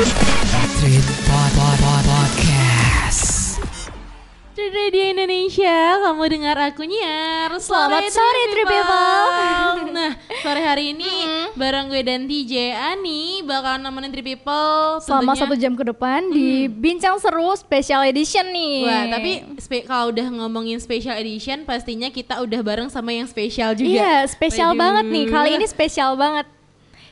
[0.00, 3.60] Street Pod Pod Pod Podcast.
[4.56, 7.52] Street Radio Indonesia, kamu dengar aku nyiar.
[7.60, 9.92] Selamat sore, True People.
[9.92, 11.12] Nah, sore hari ini
[11.52, 16.32] bareng gue dan DJ Ani bakal nemenin True People Selama tentunya- satu jam ke depan
[16.32, 18.76] di Bincang Seru Special Edition nih.
[18.88, 23.76] Wah, tapi spe- kalau udah ngomongin special edition, pastinya kita udah bareng sama yang spesial
[23.76, 24.00] juga.
[24.00, 24.80] Iya, spesial Waduh.
[24.80, 25.24] banget nih.
[25.28, 26.48] Kali ini spesial banget.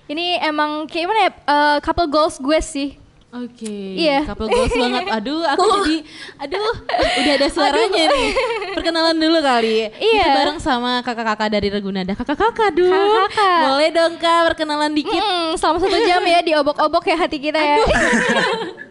[0.09, 1.31] Ini emang kayak gimana ya?
[1.31, 2.91] eh, couple goals gue sih.
[3.29, 4.25] Oke, Iya.
[4.25, 5.05] couple goals banget.
[5.21, 5.97] Aduh, aku jadi,
[6.41, 8.29] aduh, udah ada suaranya nih.
[8.73, 9.93] Perkenalan dulu kali.
[9.93, 10.25] Iya.
[10.25, 12.17] Kita bareng sama kakak-kakak dari Ragunada.
[12.17, 12.89] Kakak-kakak, duh.
[12.89, 13.61] Kakak-kakak.
[13.69, 15.21] Boleh dong kak, perkenalan dikit.
[15.21, 17.77] Mm, selama satu jam ya diobok-obok ya hati kita ya.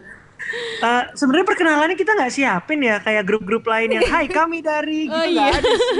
[0.78, 5.12] Eh, sebenarnya perkenalannya kita nggak siapin ya kayak grup-grup lain yang Hai kami dari gitu
[5.12, 5.52] Oh, iya.
[5.52, 5.98] ada sih.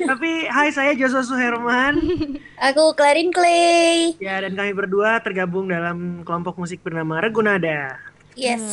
[0.00, 1.98] Tapi Hai saya Joshua Suherman
[2.70, 4.14] Aku Clarin Clay.
[4.16, 7.98] ya dan kami berdua tergabung dalam kelompok musik bernama Regunada.
[8.32, 8.64] Yes.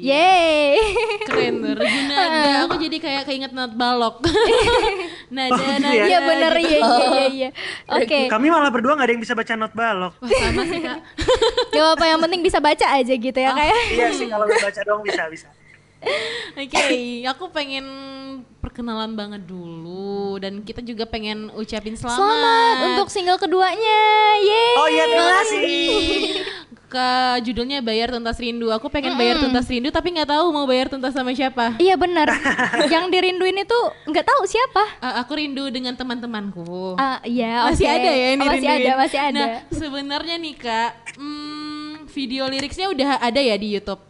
[0.00, 0.80] Yeay.
[1.24, 2.64] Keren tuh, Ragunada.
[2.64, 4.24] Aku jadi kayak keinget nat balok.
[5.34, 5.92] nada, Oh, nada.
[5.92, 6.04] ya?
[6.08, 6.72] Iya bener gitu.
[6.72, 7.50] iya iya iya, iya.
[7.92, 8.20] Oke.
[8.26, 10.16] Kami malah berdua nggak ada yang bisa baca not balok.
[10.16, 10.98] Wah, sama sih kak.
[11.76, 13.76] Gak apa yang penting bisa baca aja gitu ya kayak.
[13.92, 15.48] iya sih kalau baca doang bisa bisa.
[16.54, 16.86] Oke,
[17.26, 17.84] aku pengen
[18.62, 24.00] perkenalan banget dulu dan kita juga pengen ucapin selamat, Selamat untuk single keduanya.
[24.38, 24.74] Yeay.
[24.76, 25.66] Oh iya terima kasih.
[26.86, 27.08] Ke
[27.42, 28.70] judulnya Bayar Tuntas Rindu.
[28.70, 31.74] Aku pengen bayar tuntas rindu tapi nggak tahu mau bayar tuntas sama siapa.
[31.82, 32.30] Iya benar.
[32.92, 34.84] yang dirinduin itu nggak tahu siapa.
[35.02, 36.94] Eh, aku rindu dengan teman-temanku.
[36.96, 38.86] Ah, iya, masih ada ya ini Oh, masih rinduin?
[38.86, 39.42] ada, masih ada.
[39.42, 44.00] Nah, sebenarnya nih Kak, hmm, video liriknya udah ada ya di YouTube.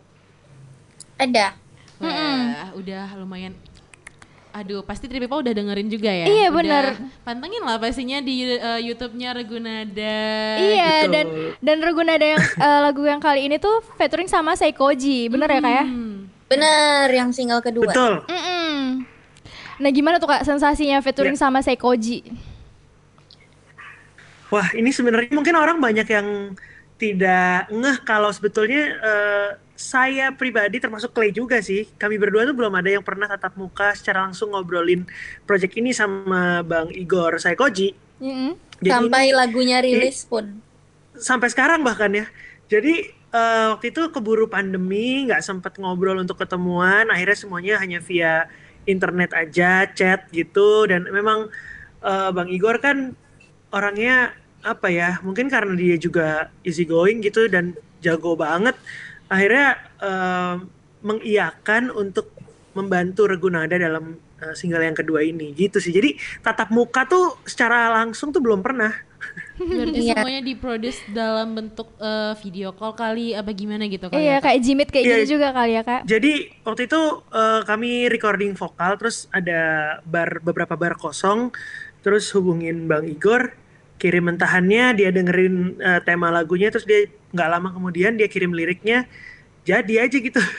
[1.17, 1.57] Ada.
[1.97, 3.57] Wah, udah lumayan
[4.57, 6.25] Aduh, pasti Tripipa udah dengerin juga ya.
[6.25, 6.85] Iya, Udah bener.
[7.29, 10.17] Pantengin lah pastinya di eh, YouTube-nya Regunada.
[10.57, 11.13] Iya Betul.
[11.13, 11.27] dan
[11.61, 15.75] dan Regunada yang eh, lagu yang kali ini tuh featuring sama Seikoji, bener ya kak
[15.77, 15.85] ya?
[15.85, 16.25] Hmm.
[16.49, 17.93] Bener yang single kedua.
[17.93, 18.25] Betul.
[19.77, 21.43] Nah gimana tuh kak sensasinya featuring Ya.
[21.45, 22.25] sama Seikoji?
[24.49, 26.57] Wah ini sebenarnya mungkin orang banyak yang
[26.97, 31.89] tidak ngeh kalau sebetulnya eh, saya pribadi termasuk Clay juga sih.
[32.01, 35.07] Kami berdua tuh belum ada yang pernah tatap muka secara langsung ngobrolin
[35.49, 37.97] project ini sama Bang Igor Saikoji.
[38.21, 38.53] Mm-mm.
[38.85, 40.47] Jadi Sampai lagunya rilis pun.
[41.17, 42.27] sampai sekarang bahkan ya.
[42.73, 42.93] Jadi
[43.33, 47.09] eh, waktu itu keburu pandemi, nggak sempat ngobrol untuk ketemuan.
[47.13, 48.47] Akhirnya semuanya hanya via
[48.87, 50.87] internet aja, chat gitu.
[50.91, 51.49] Dan memang
[52.05, 53.17] eh, Bang Igor kan
[53.73, 55.21] orangnya apa ya?
[55.27, 58.77] Mungkin karena dia juga easy going gitu dan jago banget.
[59.27, 60.55] Akhirnya eh,
[61.01, 62.31] mengiyakan untuk
[62.73, 65.91] membantu Regunada dalam eh, single yang kedua ini gitu sih.
[65.91, 68.93] Jadi tatap muka tuh secara langsung tuh belum pernah.
[69.59, 70.15] Berarti Iya.
[70.15, 74.45] semuanya diproduce dalam bentuk eh, video call kali apa gimana gitu kali Iya ya, Kak?
[74.45, 75.15] kayak Jimit kayak Iya.
[75.17, 76.01] gitu juga kali ya kak?
[76.05, 76.33] Jadi
[76.63, 77.01] waktu itu
[77.33, 79.61] eh, kami recording vokal, terus ada
[80.05, 81.51] bar beberapa bar kosong,
[82.01, 83.57] terus hubungin Bang Igor,
[83.97, 89.09] kirim mentahannya, dia dengerin eh, tema lagunya, terus dia nggak lama kemudian dia kirim liriknya,
[89.65, 90.41] jadi aja gitu.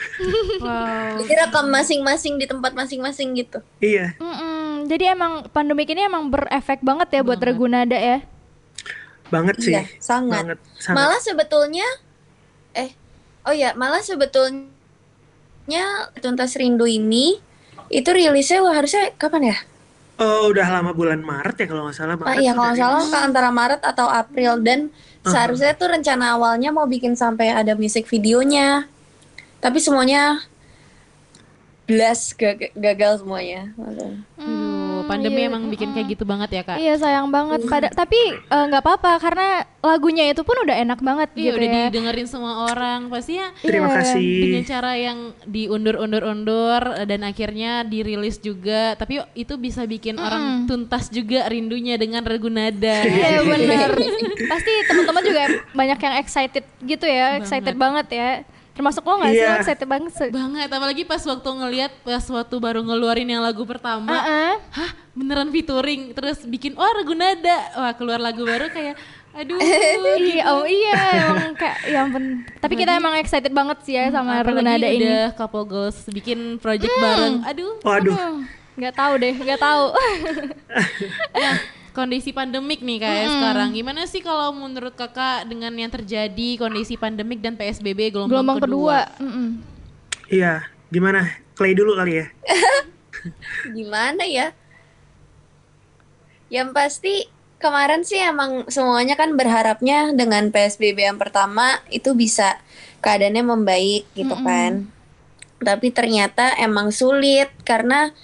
[0.58, 1.22] Wow.
[1.22, 3.62] Jadi rekam masing-masing di tempat masing-masing gitu.
[3.78, 4.90] iya, Mm-mm.
[4.90, 8.26] Jadi emang pandemik ini emang berefek banget ya buat Regunada ya?
[9.28, 9.72] banget sih.
[9.76, 10.42] Iya, sangat.
[10.44, 10.96] Banget, sangat.
[10.96, 11.86] Malah sebetulnya
[12.76, 12.90] eh
[13.44, 14.72] oh ya, malah sebetulnya
[16.20, 17.40] Tuntas Rindu ini
[17.88, 19.56] itu rilisnya wah, harusnya kapan ya?
[20.18, 22.14] Oh, udah lama bulan Maret ya kalau nggak salah.
[22.18, 24.90] Ah, Maret iya udah kalau nggak salah ke antara Maret atau April dan
[25.22, 28.90] seharusnya tuh rencana awalnya mau bikin sampai ada musik videonya.
[29.62, 30.42] Tapi semuanya
[31.86, 33.70] belas gag- gagal semuanya.
[33.78, 34.18] Maksudnya.
[35.08, 35.48] Pandemi iya.
[35.48, 36.76] emang bikin kayak gitu banget ya kak.
[36.76, 37.64] Iya sayang banget.
[37.64, 39.48] Pada tapi eh, nggak apa-apa karena
[39.80, 41.82] lagunya itu pun udah enak banget Iya gitu udah ya.
[41.88, 43.96] didengerin semua orang pastinya Terima Iya.
[44.02, 44.30] kasih.
[44.44, 51.46] dengan cara yang diundur-undur-undur dan akhirnya dirilis juga tapi itu bisa bikin orang tuntas juga
[51.48, 53.90] rindunya dengan Regunada Iya benar.
[54.52, 55.42] Pasti teman-teman juga
[55.72, 58.30] banyak yang excited gitu ya, excited banget ya.
[58.78, 59.48] Termasuk lo nggak sih Iya.
[59.48, 60.28] lo excited banget?
[60.30, 64.52] banget apalagi pas waktu ngelihat pas waktu baru ngeluarin yang lagu pertama Heeh.
[64.70, 68.94] hah beneran featuring terus bikin oh Regunada wah keluar lagu baru kayak
[69.30, 69.58] aduh
[70.24, 70.94] Iya, oh iya
[71.24, 72.46] emang kayak ya ampun.
[72.56, 74.98] Tapi kita emang excited banget sih ya sama apalagi Regunada ini.
[75.00, 79.84] udah couple goals bikin project bareng aduh Waduh, Hmm, Nggak tahu deh, nggak tahu.
[81.34, 81.54] Nah,
[81.98, 83.74] kondisi pandemik nih kayak sekarang.
[83.74, 89.10] Gimana sih kalau menurut kakak dengan yang terjadi kondisi pandemik dan PSBB gelombang, Gelombang kedua?
[89.10, 89.26] kedua.
[89.26, 89.48] Mm-mm.
[90.30, 90.62] iya.
[90.94, 91.26] Gimana?
[91.58, 92.26] Clay dulu kali ya.
[93.76, 94.54] Gimana ya?
[96.48, 97.14] Yang pasti
[97.58, 102.62] kemarin sih emang semuanya kan berharapnya dengan PSBB yang pertama itu bisa
[103.02, 104.86] keadaannya membaik gitu kan.
[105.58, 108.14] Tapi ternyata emang sulit karena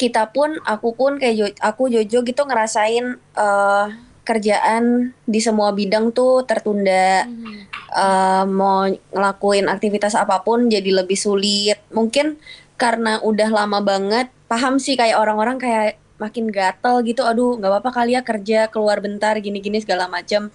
[0.00, 3.86] kita pun aku pun kayak Jo- aku Jojo gitu ngerasain eh,
[4.24, 7.28] kerjaan di semua bidang tuh tertunda.
[7.90, 11.76] Eh, mau ngelakuin aktivitas apa pun jadi lebih sulit.
[11.90, 12.38] Mungkin
[12.80, 17.26] karena udah lama banget, paham sih kayak orang-orang kayak makin gatel gitu.
[17.26, 20.48] Aduh, nggak apa-apa kali ya kerja keluar bentar gini-gini segala macam.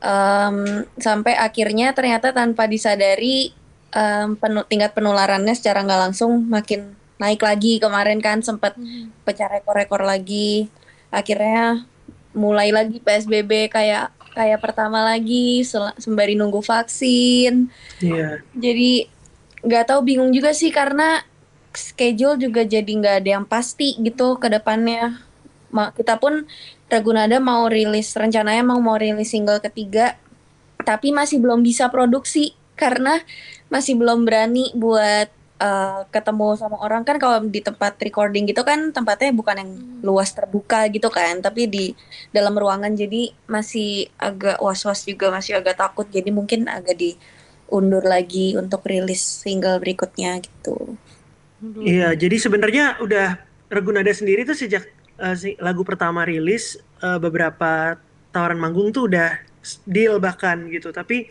[0.00, 0.56] Em,
[0.96, 3.52] sampai akhirnya ternyata tanpa disadari
[3.92, 8.76] em, penu- tingkat penularannya secara nggak langsung makin naik lagi kemarin kan sempat
[9.24, 10.68] pecah rekor-rekor lagi.
[11.08, 11.86] Akhirnya
[12.36, 15.64] mulai lagi PSBB kayak kayak pertama lagi
[15.96, 17.72] sembari nunggu vaksin.
[18.04, 18.44] Iya.
[18.52, 19.08] Jadi
[19.64, 21.24] nggak tahu bingung juga sih karena
[21.72, 25.24] schedule juga jadi nggak ada yang pasti gitu ke depannya.
[25.72, 26.44] Ma- kita pun
[26.86, 30.14] Ragunada mau rilis rencananya mau mau rilis single ketiga
[30.86, 33.18] tapi masih belum bisa produksi karena
[33.66, 35.26] masih belum berani buat
[35.60, 39.72] eh, ketemu sama orang kan kalau di tempat recording gitu kan tempatnya bukan yang
[40.04, 41.84] luas terbuka gitu kan tapi di
[42.32, 46.06] dalam ruangan jadi masih agak was-was juga masih agak takut.
[46.08, 50.96] Jadi mungkin agak diundur lagi untuk rilis single berikutnya gitu.
[51.80, 54.86] Iya, jadi sebenarnya udah Ragunada sendiri tuh sejak
[55.34, 57.96] si lagu pertama rilis eh, beberapa
[58.30, 59.45] tawaran manggung tuh udah
[59.86, 60.90] deal bahkan gitu.
[60.94, 61.26] Tapi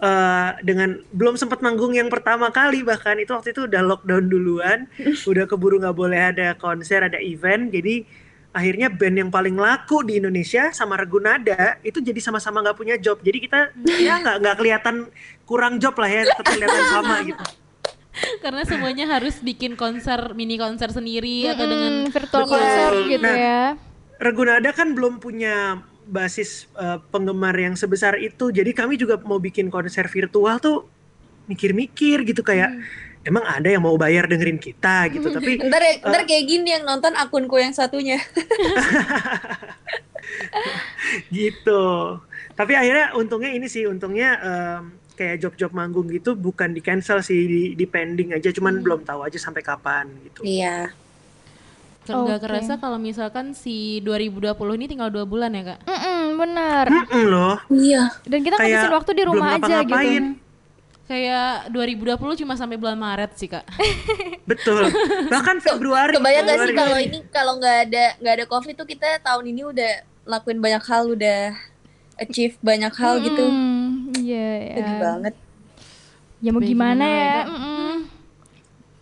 [0.00, 4.78] eh, dengan belum sempat manggung yang pertama kali bahkan itu waktu itu udah lockdown duluan,
[5.30, 7.70] udah keburu nggak boleh ada konser, ada event.
[7.70, 8.04] Jadi
[8.50, 13.22] akhirnya band yang paling laku di Indonesia sama Ragunada itu jadi sama-sama nggak punya job.
[13.22, 13.70] Jadi kita
[14.06, 14.96] ya nggak nggak kelihatan
[15.46, 17.44] kurang job lah ya, tetap kelihatan sama gitu.
[18.42, 23.62] Karena semuanya harus bikin konser, mini konser sendiri atau dengan virtual concert gitu Nah, ya.
[24.20, 25.80] Ragunada kan belum punya
[26.10, 28.50] basis eh, penggemar yang sebesar itu.
[28.50, 30.90] Jadi kami juga mau bikin konser virtual tuh
[31.46, 32.74] mikir-mikir gitu kayak
[33.20, 35.30] emang ada yang mau bayar dengerin kita gitu.
[35.30, 38.18] Tapi Ntar, ya- ntar kayak gini yang nonton akunku yang satunya.
[41.32, 41.84] gitu.
[42.54, 44.82] Tapi akhirnya untungnya ini sih untungnya em,
[45.16, 48.52] kayak job-job manggung gitu bukan di cancel sih di, di pending aja.
[48.52, 50.44] Cuman belum tahu aja sampai kapan gitu.
[50.44, 50.92] Iya.
[52.02, 52.44] Nggak Oke.
[52.44, 55.80] kerasa kalau misalkan si 2020 ini tinggal dua bulan ya kak?
[55.84, 56.84] Mm-mm, benar.
[56.88, 57.56] Mm-mm loh.
[57.68, 58.08] Iya.
[58.24, 59.70] Dan kita Kayak ngabisin waktu di belum rumah aja gitu.
[59.86, 60.24] ngapa-ngapain.
[61.04, 63.66] Kayak 2020 cuma sampai bulan Maret sih kak.
[64.50, 64.90] Betul.
[65.26, 66.14] Bahkan Februari.
[66.14, 69.62] Kebayang gak sih kalau ini kalau nggak ada nggak ada covid tuh kita tahun ini
[69.66, 69.92] udah
[70.24, 71.54] lakuin banyak hal udah
[72.16, 73.44] achieve banyak hal gitu.
[73.44, 74.74] Mm, Iya, ya.
[74.76, 75.34] Sedih banget.
[76.40, 77.18] Ya mau Ya, gimana gimana ya?
[77.20, 77.46] ya, Kak?
[77.46, 77.79] Mm-mm.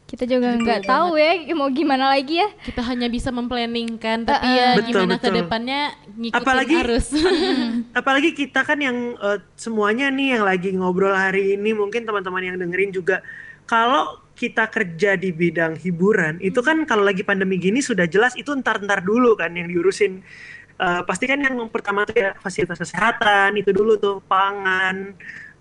[0.08, 2.48] Kita juga nggak tahu ya mau gimana lagi ya.
[2.64, 4.56] Kita hanya bisa memplanningkan, tapi Uh-uh.
[4.56, 5.36] ya Betul, gimana ke betul.
[5.44, 5.80] depannya
[6.16, 7.06] ngikutin Apalagi- arus.
[8.00, 12.56] apalagi kita kan yang eh, semuanya nih yang lagi ngobrol hari ini mungkin teman-teman yang
[12.56, 13.20] dengerin juga
[13.68, 18.48] kalau kita kerja di bidang hiburan itu kan kalau lagi pandemi gini sudah jelas itu
[18.54, 20.24] ntar-ntar dulu kan yang diurusin
[20.78, 25.10] Eh, pasti kan yang pertama tuh ya fasilitas kesehatan itu dulu tuh pangan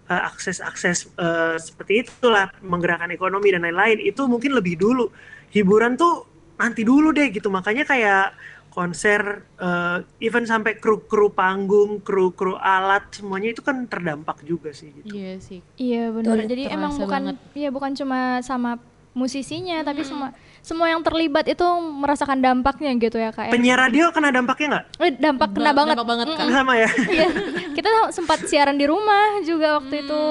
[0.07, 5.11] eh, akses-akses eh, seperti itulah menggerakkan ekonomi dan lain-lain itu mungkin lebih dulu
[5.51, 6.27] hiburan tuh
[6.57, 8.33] nanti dulu deh gitu makanya kayak
[8.71, 15.09] konser eh, even sampai kru-kru panggung kru-kru alat semuanya itu kan terdampak juga sih gitu
[15.17, 15.59] Iya sih.
[15.81, 16.45] Iya benar.
[16.45, 17.37] Jadi emang bukan banget.
[17.57, 18.77] iya bukan cuma sama
[19.17, 20.29] musisinya tapi semua
[20.67, 21.63] semua yang terlibat itu
[21.95, 23.47] merasakan dampaknya gitu ya kak.
[23.47, 23.51] ya.
[23.51, 25.95] penyiar radio kena dampaknya nggak Eh, dampak kena Ba- banget.
[25.95, 26.47] dampak banget, Kak.
[26.51, 27.27] sama ya Iya.
[27.71, 30.23] Kita sempat siaran di rumah juga waktu itu.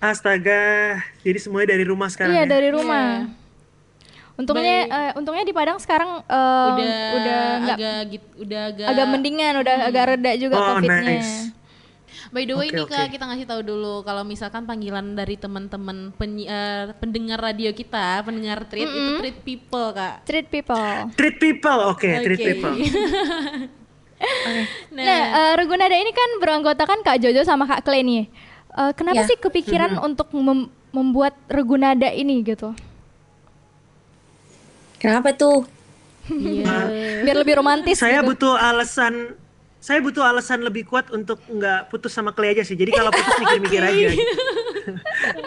[0.00, 0.62] astaga
[1.20, 3.26] jadi semuanya dari rumah sekarang Iya ya dari rumah.
[4.32, 9.52] Untungnya eh, untungnya di Padang sekarang eh, udah udah agak gitu, udah agak, agak mendingan,
[9.58, 11.02] udah agak reda juga oh covidnya.
[11.04, 11.52] nice
[12.28, 12.92] By the way Oke, nih oke.
[12.92, 18.20] kak kita ngasih tahu dulu kalau misalkan panggilan dari teman-teman penyi- eh, pendengar radio kita,
[18.20, 20.14] pendengar treat itu treat people kak.
[20.22, 20.92] Treat people.
[21.14, 22.46] treat people oke treat Oke.
[22.46, 22.74] people
[24.90, 28.28] Nah, Nah, eh, Regunada ini kan beranggotakan Kak Jojo sama Kak Clay nih.
[28.70, 29.26] Eh, kenapa Ya.
[29.26, 32.76] sih kepikiran untuk mem- membuat Regunada ini gitu?
[34.98, 35.64] Kenapa tuh?
[36.28, 36.84] iya.
[37.24, 38.36] Biar lebih romantis saya gitu.
[38.36, 39.34] butuh alasan
[39.80, 43.32] saya butuh alasan lebih kuat untuk nggak putus sama Clay aja sih jadi kalau putus
[43.42, 44.34] mikir-mikir aja gitu.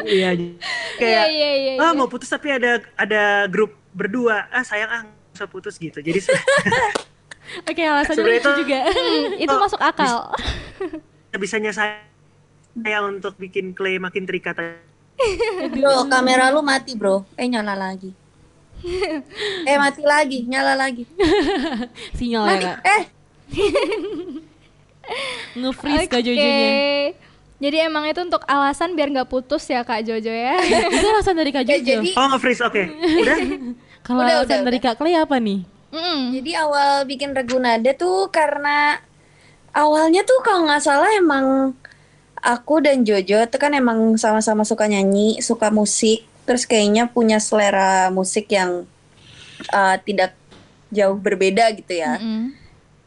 [0.03, 0.29] iya
[0.95, 1.93] kayak Iya, iya, iya, ah iya.
[1.93, 6.17] mau putus tapi ada ada grup berdua ah sayang ah nggak usah putus gitu jadi
[7.63, 8.77] Oke alasannya Sebenarnya lucu itu- juga.
[8.89, 10.15] Hmm, itu Oh, masuk akal.
[11.35, 12.01] bisanya saya
[12.73, 14.81] saya untuk bikin Clay makin terikat aja.
[15.69, 17.27] Bro, kamera lu mati, Bro.
[17.35, 18.09] Eh nyala lagi.
[19.63, 21.05] eh mati lagi, nyala lagi.
[22.11, 22.65] Sinyal ya Mati.
[22.65, 22.77] kak.
[22.81, 23.01] Eh,
[25.59, 26.27] nge-freeze Kak Oke.
[26.33, 26.71] Jojonya.
[27.63, 30.59] Jadi emang itu untuk alasan biar nggak putus ya Kak Jojo ya.
[30.99, 32.03] Itu alasan dari Kak Ya, Jojo.
[32.03, 32.83] jadi Oh nge-freeze, oke.
[33.23, 33.37] Udah?
[34.03, 35.63] Kalau Udah, alasan udah, dari Kak Clay apa nih?
[35.93, 36.19] Mm-mm.
[36.35, 38.99] Jadi awal bikin regu nada tuh karena
[39.71, 41.71] awalnya tuh kalau nggak salah emang
[42.43, 48.11] aku dan Jojo tuh kan emang sama-sama suka nyanyi, suka musik, terus kayaknya punya selera
[48.11, 48.83] musik yang
[49.71, 50.35] uh, tidak
[50.91, 52.19] jauh berbeda gitu ya.
[52.19, 52.62] Mm-mm.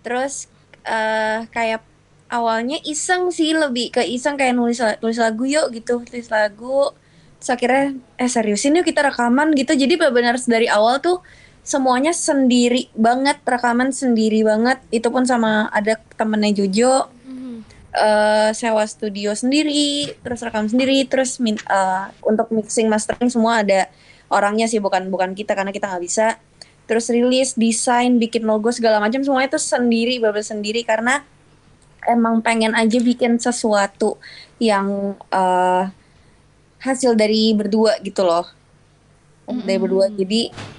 [0.06, 0.46] Terus
[0.86, 1.82] eh kayak
[2.30, 6.94] awalnya iseng sih lebih ke iseng kayak nulis tulis lagu yuk gitu, tulis lagu.
[7.42, 7.84] Terus akhirnya
[8.14, 9.74] eh seriusin yuk kita rekaman gitu.
[9.74, 11.26] Jadi benar-benar dari awal tuh
[11.66, 14.78] semuanya sendiri banget, rekaman sendiri banget.
[14.94, 17.10] Itu pun sama ada temennya Jojo.
[17.96, 23.88] eh sewa studio sendiri, terus rekam sendiri, terus min- eh, untuk mixing mastering semua ada
[24.28, 26.36] orangnya sih bukan bukan kita karena kita nggak bisa.
[26.86, 31.26] Terus rilis, desain, bikin logo segala macam semuanya itu sendiri, bener sendiri karena
[32.06, 34.16] emang pengen aja bikin sesuatu
[34.62, 35.84] yang eh,
[36.78, 38.46] hasil dari berdua gitu loh.
[39.46, 40.10] Dari berdua.
[40.10, 40.74] Jadi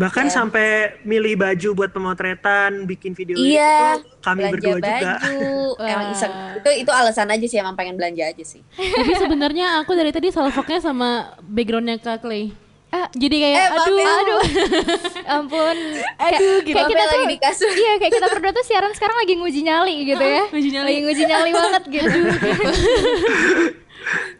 [0.00, 0.32] Bahkan Ya.
[0.32, 4.88] sampai milih baju buat pemotretan, bikin video iya, itu kami belanja berdua juga.
[4.88, 5.36] baju.
[5.92, 6.14] emang Wah.
[6.16, 6.32] iseng.
[6.56, 8.64] Itu itu alasan aja sih emang pengen belanja aja sih.
[8.72, 12.48] Tapi sebenarnya aku dari tadi salfoknya sama backgroundnya Kak Clay.
[12.90, 14.10] Ah, Jadi kayak Eh, aduh, ya.
[14.18, 14.40] aduh.
[15.38, 15.76] ampun.
[16.18, 16.74] Aduh, gitu.
[16.74, 17.70] Kayak kita ya, tuh lagi di kasur.
[17.70, 20.44] Iya, kayak kita berdua tuh siaran sekarang lagi nguji nyali gitu ya.
[20.50, 20.86] Nguji nyali.
[20.90, 22.18] Lagi nguji nyali banget gitu.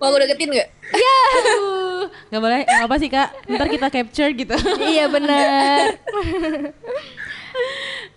[0.02, 0.68] Mau aku deketin nggak?
[0.90, 2.02] Aduh.
[2.32, 3.28] Gak boleh, gak apa sih Kak.
[3.46, 4.56] Ntar kita capture gitu.
[4.82, 5.94] iya benar.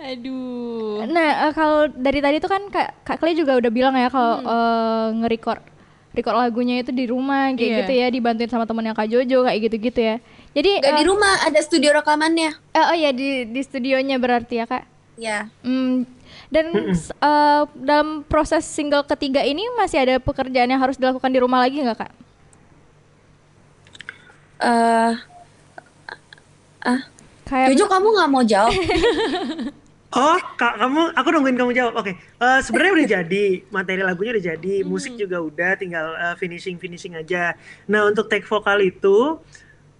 [0.01, 1.03] aduh.
[1.05, 4.41] Nah, eh, kalau dari tadi tuh kan Kak, Kak Clay juga udah bilang ya kalau
[4.41, 5.61] eh, nge-record
[6.13, 7.77] record lagunya itu di rumah kayak Iya.
[7.81, 10.15] gitu ya, dibantuin sama temennya Kak Jojo kayak gitu-gitu ya.
[10.53, 12.53] Jadi Gak di eh, rumah, ada studio rekamannya.
[12.53, 14.85] eh, oh ya di di studionya berarti ya, Kak.
[15.13, 15.49] Ya.
[15.61, 16.05] Hmm,
[16.49, 21.59] dan eh, dalam proses single ketiga ini masih ada pekerjaan yang harus dilakukan di rumah
[21.59, 22.11] lagi nggak kak?
[24.59, 25.13] eh
[26.81, 27.01] ah,
[27.43, 28.73] Kayak Jojo kamu nggak mau jawab?
[30.13, 31.93] Oh, kak, kamu, aku nungguin kamu jawab.
[31.97, 37.17] Oke, Eh, sebenarnya udah jadi, materi lagunya udah jadi, musik juga udah, tinggal finishing finishing
[37.17, 37.57] aja.
[37.89, 39.41] Nah, untuk take vokal itu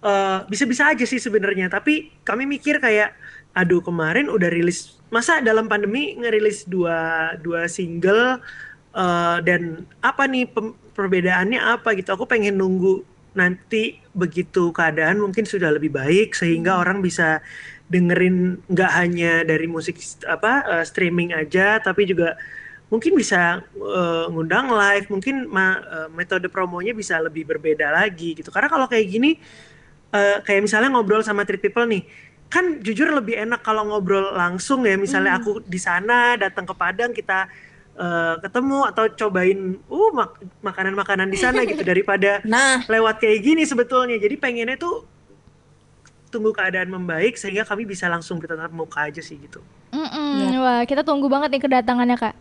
[0.04, 3.16] eh, bisa-bisa aja sih sebenarnya, tapi kami mikir kayak,
[3.58, 8.38] aduh kemarin udah rilis, masa dalam pandemi ngerilis dua dua single
[8.94, 10.46] eh, dan apa nih
[10.94, 12.14] perbedaannya apa gitu?
[12.14, 13.02] Aku pengen nunggu
[13.34, 17.42] nanti begitu keadaan mungkin sudah lebih baik sehingga orang bisa
[17.84, 22.34] dengerin nggak hanya dari musik apa eh, streaming aja tapi juga
[22.92, 28.48] mungkin bisa eh, ngundang live mungkin ma- eh, metode promonya bisa lebih berbeda lagi gitu.
[28.54, 29.36] Karena kalau kayak gini
[30.14, 32.04] eh, kayak misalnya ngobrol sama treat people nih
[32.52, 34.94] kan jujur lebih enak kalau ngobrol langsung ya.
[34.94, 37.48] Misalnya aku di sana datang ke Padang kita
[37.98, 39.58] eh, ketemu atau cobain
[39.90, 44.16] uh mak- makanan-makanan di sana gitu daripada Nah, lewat kayak gini sebetulnya.
[44.20, 45.04] Jadi pengennya tuh
[46.34, 49.62] tunggu keadaan membaik sehingga kami bisa langsung bertatap muka aja sih gitu.
[49.88, 50.58] Mm-mm.
[50.58, 52.34] Wah, kita tunggu banget nih kedatangannya, Kak.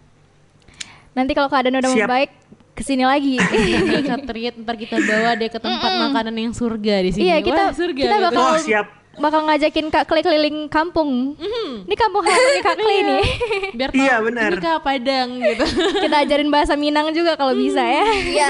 [1.13, 2.09] Nanti kalau keadaan udah Siap.
[2.09, 2.31] membaik,
[2.73, 3.37] ke sini lagi.
[4.09, 7.23] Kak Triet, ntar kita bawa deh ke tempat makanan yang surga di sini.
[7.23, 8.01] Iya, kita- Wah, surga.
[8.01, 8.25] kita gitu.
[8.27, 8.87] bakal- Oh siap.
[9.13, 11.37] Bakal ngajakin Kak Clay keliling kampung.
[11.85, 13.23] Ini kampung halamannya Kak Clay nih.
[13.71, 14.49] Biar tahu Iya, benar.
[14.49, 15.65] ini Kak Padang gitu.
[16.01, 18.05] kita ajarin bahasa Minang juga kalau bisa ya.
[18.09, 18.49] iya.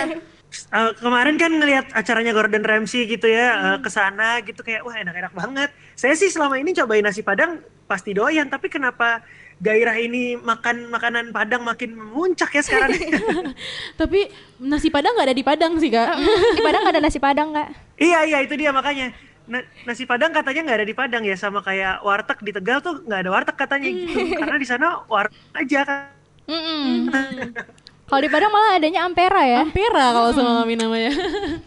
[0.53, 4.93] Eh, kemarin kan ngelihat acaranya Gordon Ramsay gitu ya eh, ke sana gitu kayak wah
[4.93, 5.69] enak-enak banget.
[5.97, 9.25] Saya sih selama ini cobain nasi Padang pasti doyan tapi kenapa
[9.57, 12.93] daerah ini makan makanan Padang makin memuncak ya sekarang?
[14.01, 14.29] Tapi
[14.61, 16.17] nasi Padang nggak ada di Padang sih Kak.
[16.57, 17.69] Di Padang nggak ada nasi Padang, Kak.
[17.97, 19.13] iya iya itu dia makanya.
[19.43, 23.01] Na- nasi Padang katanya nggak ada di Padang ya sama kayak warteg di Tegal tuh
[23.05, 25.99] nggak ada warteg katanya gitu karena di sana warteg aja kan.
[26.43, 27.07] Mm-mm.
[28.13, 29.65] Kalau di Padang malah adanya Ampera ya.
[29.65, 31.17] Ampera kalau sama mami namanya.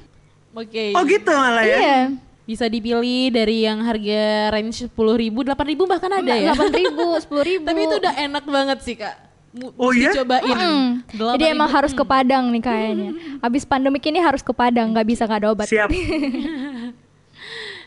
[0.63, 0.95] Oke.
[0.95, 1.75] Oh gitu malah ya.
[1.75, 1.99] Iya.
[2.47, 6.55] Bisa dipilih dari yang harga range 10.000 ribu, ribu bahkan ada ya.
[6.55, 7.67] Delapan ribu, sepuluh ribu.
[7.67, 9.27] Tapi itu udah enak banget sih kak.
[9.75, 10.15] Oh iya?
[10.15, 10.55] cobain.
[10.55, 10.87] Mm.
[11.35, 11.55] Jadi 8.000.
[11.59, 13.11] emang harus ke Padang nih kayaknya.
[13.43, 15.67] Habis pandemik ini harus ke Padang, nggak bisa nggak ada obat.
[15.67, 15.91] Siap.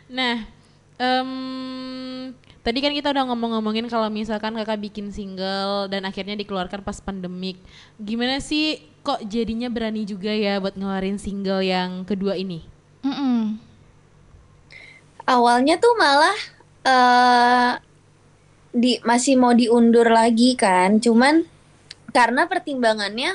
[0.09, 0.41] Nah,
[0.97, 1.29] em,
[2.69, 7.57] tadi kan kita udah ngomong-ngomongin kalau misalkan kakak bikin single dan akhirnya dikeluarkan pas pandemik.
[7.97, 12.61] Gimana sih kok jadinya berani juga ya buat ngeluarin single yang kedua ini?
[13.01, 13.57] Mm-mm.
[15.25, 16.37] Awalnya tuh malah
[16.85, 17.73] eh
[18.69, 21.41] di masih mau diundur lagi kan, cuman
[22.13, 23.33] karena pertimbangannya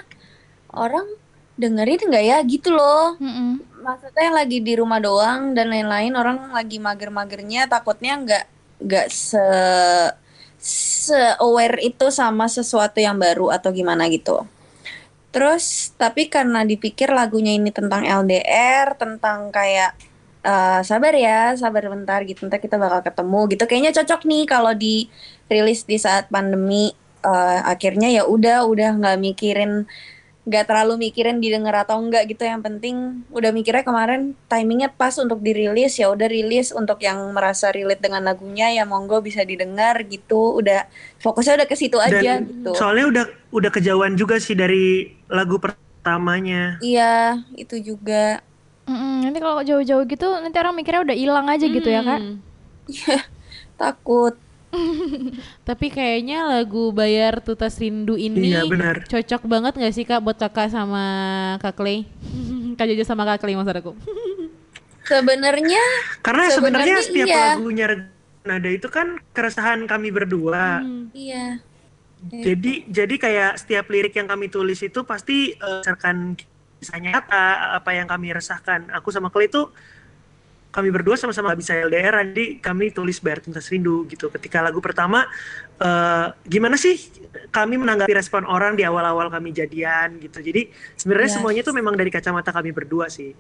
[0.71, 1.11] orang
[1.59, 3.19] dengerin nggak ya gitu loh.
[3.19, 3.59] Mm-mm.
[3.83, 8.54] Maksudnya lagi di rumah doang dan lain-lain orang lagi mager-magernya takutnya nggak
[8.85, 9.47] nggak se
[10.65, 14.49] se aware itu sama sesuatu yang baru atau gimana gitu.
[15.35, 19.93] Terus tapi karena dipikir lagunya ini tentang LDR, tentang kayak
[20.47, 23.65] eh, sabar ya, sabar bentar gitu, ntar kita bakal ketemu gitu.
[23.69, 24.95] Kayaknya cocok nih kalau di
[25.51, 26.95] rilis di saat pandemi.
[27.25, 29.89] Eh, akhirnya ya udah, udah nggak mikirin,
[30.45, 32.45] nggak terlalu mikirin didengar atau enggak gitu.
[32.45, 32.97] Yang penting
[33.33, 38.29] udah mikirnya kemarin timingnya pas untuk dirilis ya udah rilis untuk yang merasa relate dengan
[38.29, 40.61] lagunya ya monggo bisa didengar gitu.
[40.61, 40.85] Udah
[41.25, 42.77] fokusnya udah ke situ aja Dan gitu.
[42.77, 43.25] soalnya udah
[43.57, 46.77] udah kejauhan juga sih dari lagu pertamanya.
[46.85, 48.45] Iya, itu juga.
[48.85, 52.21] Mm-mm, nanti kalau jauh-jauh gitu nanti orang mikirnya udah hilang aja gitu ya kak.
[52.21, 52.37] Hmm.
[53.81, 54.44] Takut.
[55.69, 59.07] Tapi kayaknya lagu Bayar Tutas Rindu ini Iya, benar.
[59.07, 61.05] cocok banget gak sih kak buat kakak sama
[61.63, 62.05] kak Clay?
[62.79, 63.93] kak Jojo sama kak Clay maksud aku.
[65.05, 65.85] Sebenarnya
[66.25, 67.55] Karena sebenarnya setiap iya.
[67.55, 67.87] lagunya
[68.45, 70.85] Nada itu kan keresahan kami berdua.
[71.17, 71.61] iya.
[72.25, 76.37] Jadi jadi kayak setiap lirik yang kami tulis itu pasti eh, berdasarkan
[76.81, 78.89] kisah nyata apa yang kami resahkan.
[78.97, 79.69] Aku sama Clay itu
[80.75, 84.27] kami berdua sama-sama bisa LDR, jadi kami tulis Bayar Tuntas Rindu gitu.
[84.27, 85.23] Ketika lagu pertama,
[85.79, 86.99] eh, gimana sih
[87.55, 90.43] kami menanggapi respon orang di awal-awal kami jadian gitu.
[90.43, 91.37] Jadi sebenarnya Yes.
[91.39, 93.31] semuanya itu memang dari kacamata kami berdua sih.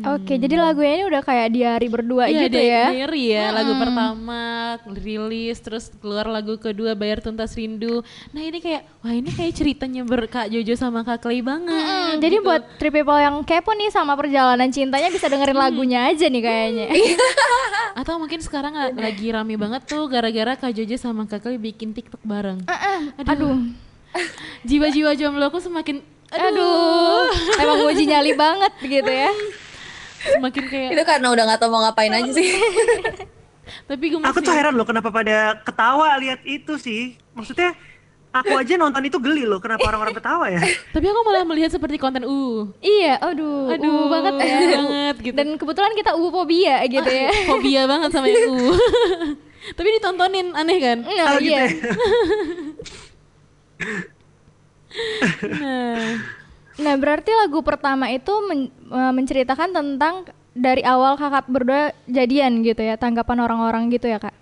[0.00, 2.84] Oke, jadi lagunya ini udah kayak diary berdua Iya, gitu dari- ya.
[2.88, 4.40] dari ya, lagu pertama
[4.96, 8.00] rilis, terus keluar lagu kedua Bayar Tuntas Rindu.
[8.30, 11.70] Nah ini kayak, wah ini kayak ceritanya ber Kak Jojo sama Kak Clay banget.
[11.70, 12.46] Mm, jadi gitu.
[12.46, 16.86] buat three people yang kepo nih sama perjalanan cintanya bisa dengerin lagunya aja nih kayaknya.
[18.00, 21.92] Atau mungkin sekarang la- lagi rame banget tuh gara-gara Kak Jojo sama Kak Clay bikin
[21.92, 22.64] TikTok bareng.
[23.20, 23.68] Aduh.
[24.68, 27.26] Jiwa-jiwa jomblo aku semakin, aduh, Aduh,
[27.58, 29.30] emang uji nyali banget gitu ya.
[30.20, 32.48] semakin kayak, Itu karena udah nggak tahu mau ngapain aja sih.
[33.90, 37.16] tapi gue Aku tuh heran loh kenapa pada ketawa lihat itu sih.
[37.34, 37.74] Maksudnya
[38.30, 40.62] aku aja nonton itu geli loh kenapa orang-orang ketawa ya.
[40.94, 42.70] Tapi aku malah melihat seperti konten uh.
[42.78, 44.58] Iya, aduh, Aduh, uh banget ya.
[44.78, 45.36] banget gitu.
[45.36, 47.30] Dan kebetulan kita uh fobia gitu ya.
[47.50, 48.74] Fobia banget sama yang uh.
[49.74, 50.98] Tapi ditontonin aneh kan?
[51.04, 51.68] Oh, gitu iya.
[51.68, 51.68] ya.
[55.52, 56.18] Nah,
[56.80, 62.80] Nah, berarti lagu pertama itu men- eh, menceritakan tentang dari awal kakak berdua jadian gitu
[62.80, 64.32] ya, tanggapan orang-orang gitu ya, Kak.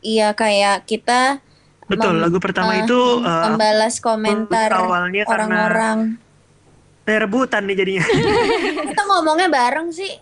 [0.00, 1.38] Iya kayak kita
[1.86, 5.98] Betul, lagu pertama eh, itu uh, membalas komentar awalnya karena- orang-orang.
[7.02, 8.04] rebutan nih jadinya.
[8.86, 10.14] Kita ngomongnya bareng sih.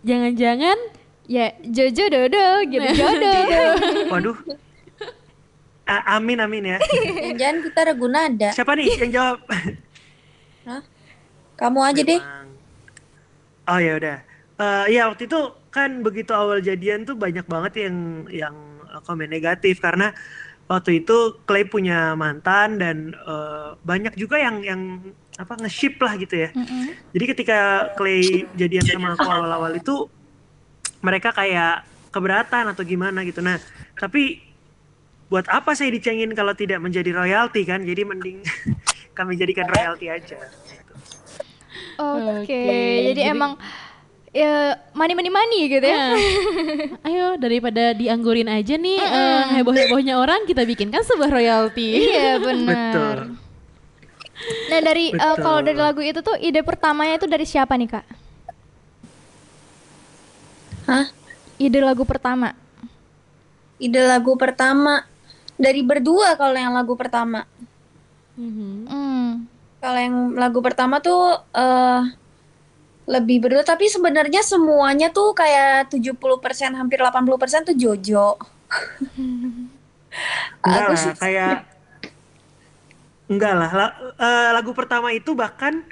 [0.00, 0.78] jangan-jangan
[1.26, 3.34] Ya, Jojo Dodo gitu, Jodo.
[4.08, 4.36] Waduh.
[5.86, 6.78] A- amin amin ya.
[7.40, 8.50] Jangan kita regu nada.
[8.50, 9.38] Siapa nih yang jawab?
[10.68, 10.82] Hah?
[11.56, 12.20] Kamu aja deh.
[13.66, 14.18] Oh ya udah.
[14.56, 15.38] Eh, ya waktu itu
[15.70, 17.96] kan begitu awal jadian tuh banyak banget yang
[18.28, 18.54] yang
[18.88, 20.10] eh, komen negatif karena
[20.66, 24.80] waktu itu Clay punya mantan dan eh, banyak juga yang yang
[25.36, 26.50] apa nge-ship lah gitu ya.
[27.14, 30.08] Jadi ketika Clay jadian sama aku awal-awal itu
[31.04, 33.44] mereka kayak keberatan atau gimana gitu.
[33.44, 33.60] Nah,
[34.00, 34.40] tapi
[35.26, 37.82] buat apa saya dicengin kalau tidak menjadi royalti kan?
[37.82, 38.38] Jadi mending
[39.18, 40.38] kami jadikan royalti aja.
[41.96, 43.56] Oke, Oke, jadi, jadi- emang
[44.30, 46.12] ya money money money gitu ya.
[47.08, 52.04] ayo daripada dianggurin aja nih eh, heboh-hebohnya orang kita bikinkan sebuah royalti.
[52.04, 53.32] iya, benar.
[53.32, 53.44] Betul.
[54.68, 55.40] Nah, dari Betul.
[55.40, 58.04] kalau dari lagu itu tuh ide pertamanya itu dari siapa nih, Kak?
[60.86, 61.06] Hah?
[61.56, 62.52] Ide lagu pertama.
[63.76, 65.08] Ide lagu pertama
[65.56, 67.44] dari berdua kalau yang lagu pertama.
[68.36, 68.72] Mhm.
[68.86, 69.30] Hmm.
[69.80, 72.02] Kalau yang lagu pertama tuh eh
[73.06, 78.34] lebih berdua tapi sebenarnya semuanya tuh kayak 70% hampir 80% tuh Jojo.
[80.66, 81.56] Enggak lah, sih- kayak
[83.26, 83.70] enggak lah.
[83.70, 85.84] La- eh, lagu pertama itu bahkan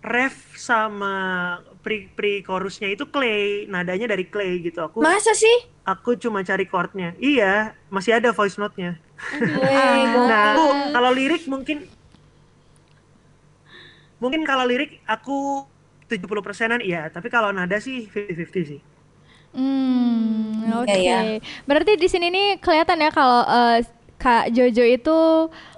[0.00, 4.82] ref sama pre pre chorusnya itu Clay, nadanya dari Clay gitu.
[4.82, 5.54] Aku Masa sih?
[5.86, 7.14] aku cuma cari chordnya.
[7.22, 8.98] Iya, masih ada voice note-nya.
[9.30, 11.86] Gua- Nah, aku kalau lirik mungkin
[14.18, 15.62] mungkin kalau lirik aku
[16.10, 18.80] 70 persenan iya, tapi kalau nada sih 50-50 sih.
[19.56, 20.90] Hmm, oke.
[20.90, 21.38] Iya, ya.
[21.64, 23.78] Berarti di sini nih kelihatan ya kalau eh,
[24.16, 25.18] Kak Jojo itu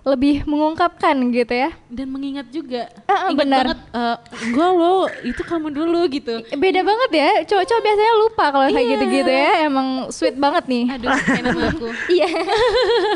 [0.06, 1.74] lebih mengungkapkan gitu ya.
[1.90, 2.86] Dan mengingat juga.
[3.04, 3.64] Ah, ah, Ingat benar.
[3.66, 4.96] banget eh, enggak lo,
[5.26, 6.34] itu kamu dulu gitu.
[6.54, 7.30] Beda banget ya.
[7.44, 8.92] Cowok-cowok biasanya lupa kalau kayak Iya.
[8.94, 9.50] gitu-gitu ya.
[9.66, 10.84] Emang sweet banget nih.
[10.86, 11.88] Aduh, enak aku.
[12.14, 12.30] Iya.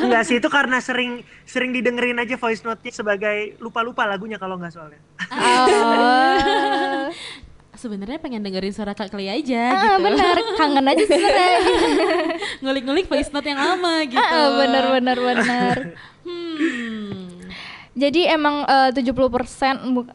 [0.02, 4.74] Enggak sih itu karena sering sering didengerin aja voice note-nya sebagai lupa-lupa lagunya kalau nggak
[4.74, 5.00] soalnya.
[5.30, 7.06] Oh.
[7.82, 10.06] Sebenarnya pengen dengerin suara Kak Clay aja ah, gitu.
[10.06, 10.36] benar.
[10.54, 11.50] Kangen aja sebenarnya.
[12.62, 14.22] Ngulik-ngulik voice note yang lama gitu.
[14.22, 15.76] Ah, benar benar benar.
[16.22, 17.42] Hmm.
[17.98, 20.14] Jadi emang eh, 70%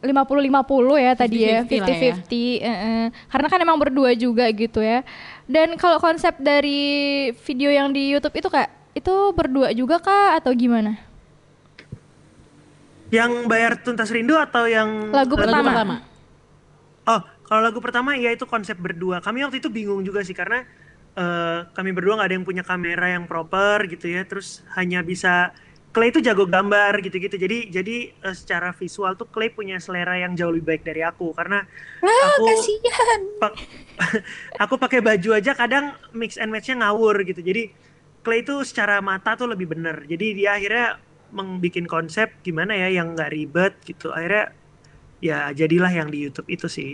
[0.96, 2.14] ya tadi ya, 50-50 lah ya.
[2.16, 2.64] 50-50.
[2.64, 3.06] eh, eh.
[3.28, 5.04] Karena kan emang berdua juga gitu ya.
[5.44, 10.56] Dan kalau konsep dari video yang di YouTube itu Kak, itu berdua juga Kak atau
[10.56, 10.96] gimana?
[13.12, 15.68] Yang bayar tuntas rindu atau yang Lagu Lagu pertama.
[15.68, 15.96] pertama.
[17.04, 19.24] Oh, kalau lagu pertama ya itu konsep berdua.
[19.24, 20.62] Kami waktu itu bingung juga sih karena
[21.16, 24.22] eh, kami berdua nggak ada yang punya kamera yang proper gitu ya.
[24.28, 25.52] Terus hanya bisa
[25.88, 27.36] Clay itu jago gambar gitu-gitu.
[27.40, 31.32] Jadi jadi eh, secara visual tuh Clay punya selera yang jauh lebih baik dari aku
[31.32, 31.64] karena
[32.02, 33.20] Ah, aku kasihan.
[33.42, 33.58] pak-
[34.62, 37.40] aku pakai baju aja kadang mix and matchnya ngawur gitu.
[37.40, 37.72] Jadi
[38.24, 40.04] Clay itu secara mata tuh lebih bener.
[40.04, 41.00] Jadi dia akhirnya
[41.32, 44.12] membuat konsep gimana ya yang nggak ribet gitu.
[44.12, 44.52] Akhirnya
[45.22, 46.90] ya jadilah yang di YouTube itu sih.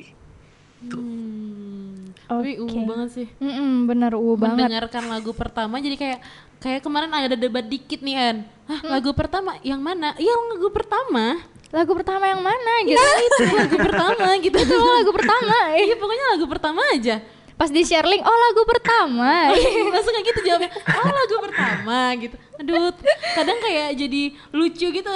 [0.92, 2.12] Hmm.
[2.24, 2.62] Tapi Oke.
[2.64, 3.26] ungu banget sih.
[3.36, 4.64] Mm-mm, bener uh banget.
[4.64, 6.18] Mendengarkan lagu pertama jadi kayak
[6.58, 8.36] kayak kemarin ada debat dikit nih An.
[8.64, 8.90] Hah, Hmm.
[8.96, 10.16] lagu pertama yang mana?
[10.16, 11.26] Yang lagu pertama.
[11.68, 12.96] Lagu pertama yang mana gitu?
[12.96, 14.56] itu lagu pertama gitu.
[14.56, 15.58] itu lagu pertama.
[15.76, 17.16] Iya pokoknya lagu pertama aja.
[17.54, 19.54] Pas di share link, oh lagu pertama.
[19.94, 20.70] Langsung kayak gitu jawabnya.
[20.74, 22.36] Oh lagu pertama gitu.
[22.58, 22.90] Aduh,
[23.34, 25.10] kadang kayak jadi lucu gitu.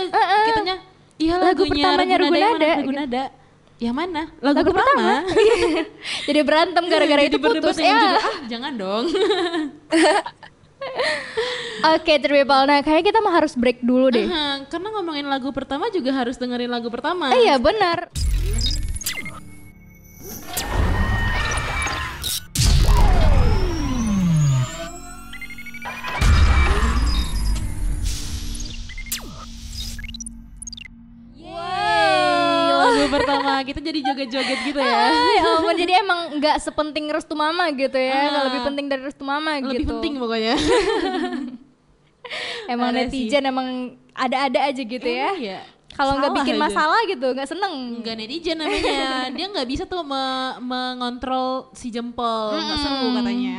[0.46, 0.76] Kitanya,
[1.18, 3.22] iya Lagu lagunya pertamanya Ragu Nada,
[3.78, 4.26] yang mana?
[4.42, 5.22] Lagu, Lagu pertama.
[6.28, 7.94] Jadi berantem gara-gara itu putus ya.
[7.94, 9.04] juga, ah, jangan dong.
[11.94, 12.64] Oke, Triple.
[12.66, 14.26] Nah, kayaknya kita mah harus break dulu deh.
[14.26, 17.30] Aha, Karena ngomongin lagu pertama juga harus dengerin lagu pertama.
[17.34, 18.10] Eh, iya, benar.
[33.58, 34.94] Pertama kita jadi joget-joget gitu ya.
[34.94, 38.30] Ah, ya ampun, jadi emang nggak sepenting restu mama gitu ya.
[38.30, 39.90] Nggak lebih penting dari restu mama Lebih gitu.
[39.98, 40.54] penting pokoknya.
[42.68, 43.68] Emang Parah netizen emang
[44.12, 45.32] ada-ada aja gitu ya.
[45.34, 45.58] Iya.
[45.96, 46.64] Kalau nggak bikin aja.
[46.68, 47.74] masalah gitu, nggak seneng.
[47.98, 49.00] Enggak netizen namanya.
[49.36, 52.52] Dia nggak bisa tuh me- mengontrol si jempol.
[52.54, 53.56] Nggak seru katanya.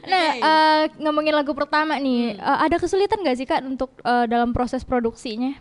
[0.00, 2.40] Nah, eh, ngomongin lagu pertama nih, Hmm.
[2.40, 5.58] eh, ada kesulitan nggak sih kak untuk eh, dalam proses produksinya?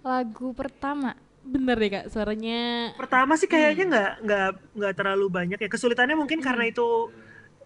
[0.00, 1.18] Lagu pertama.
[1.52, 2.56] Bener deh kak, suaranya
[2.94, 5.68] Pertama sih kayaknya nggak nggak nggak terlalu banyak ya.
[5.70, 7.10] Kesulitannya mungkin karena itu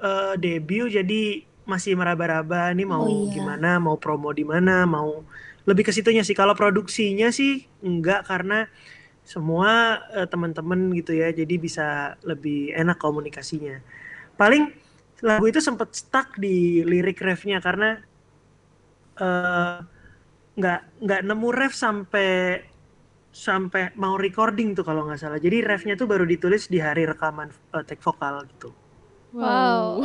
[0.01, 3.29] eh, debut jadi masih meraba-raba nih mau Oh, iya.
[3.29, 5.21] gimana, mau promo di mana, mau
[5.69, 6.33] lebih ke situnya sih.
[6.33, 8.65] Kalau produksinya sih enggak karena
[9.27, 13.81] semua eh, teman-teman gitu ya, jadi bisa lebih enak komunikasinya.
[14.41, 14.73] Paling
[15.25, 18.01] lagu itu sempet stuck di lirik refnya karena
[19.21, 19.77] eh,
[20.59, 22.29] nggak nggak nemu ref sampai
[23.33, 25.39] sampai mau recording tuh kalau nggak salah.
[25.39, 28.73] Jadi refnya tuh baru ditulis di hari rekaman eh, take vokal gitu.
[29.29, 30.01] Wow.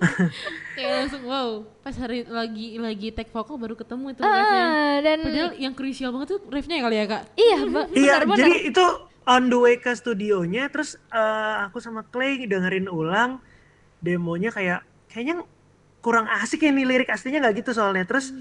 [0.76, 1.68] kayak langsung wow.
[1.84, 4.64] Pas hari lagi lagi take vokal baru ketemu itu refnya.
[4.64, 7.22] Ah, dan Padahal yang krusial banget tuh refnya kali ya kak.
[7.36, 7.56] iya,
[7.92, 8.84] Iya, jadi itu
[9.28, 13.44] on the way ke studionya, terus eh, aku sama Clay dengerin ulang
[14.00, 14.80] demonya kayak
[15.12, 15.44] kayaknya
[16.00, 18.08] kurang asik ya nih lirik aslinya nggak gitu soalnya.
[18.08, 18.32] Terus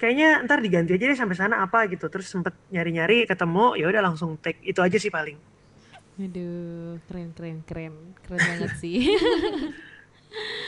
[0.00, 2.04] kayaknya ntar diganti aja deh sampai sana apa gitu.
[2.12, 5.36] Terus sempet nyari-nyari ketemu, ya udah langsung take itu aja sih paling.
[6.20, 7.94] Aduh, keren keren keren.
[8.24, 8.98] Keren banget sih.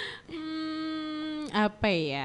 [0.31, 2.23] hmm, apa ya?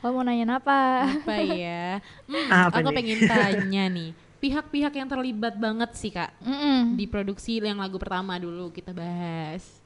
[0.00, 0.72] Lo mau nanyain apa?
[1.20, 2.00] Apa ya?
[2.30, 2.96] Hmm, Apa aku nih?
[2.96, 4.16] pengen tanya nih.
[4.40, 6.80] Pihak-pihak yang terlibat banget sih kak Mm-mm.
[6.96, 9.84] di produksi yang lagu pertama dulu kita bahas.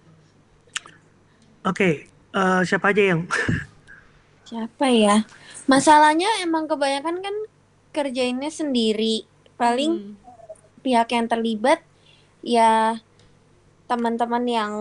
[1.64, 3.20] Oke, eh, siapa aja yang
[4.44, 5.14] Siapa ya?
[5.64, 7.36] Masalahnya emang kebanyakan kan
[7.94, 9.24] kerjainnya sendiri.
[9.56, 10.14] Paling Hmm.
[10.84, 11.80] pihak yang terlibat
[12.44, 13.00] ya
[13.88, 14.72] teman-teman yang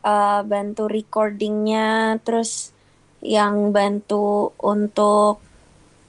[0.00, 2.72] uh, bantu recordingnya, terus
[3.20, 5.44] yang bantu untuk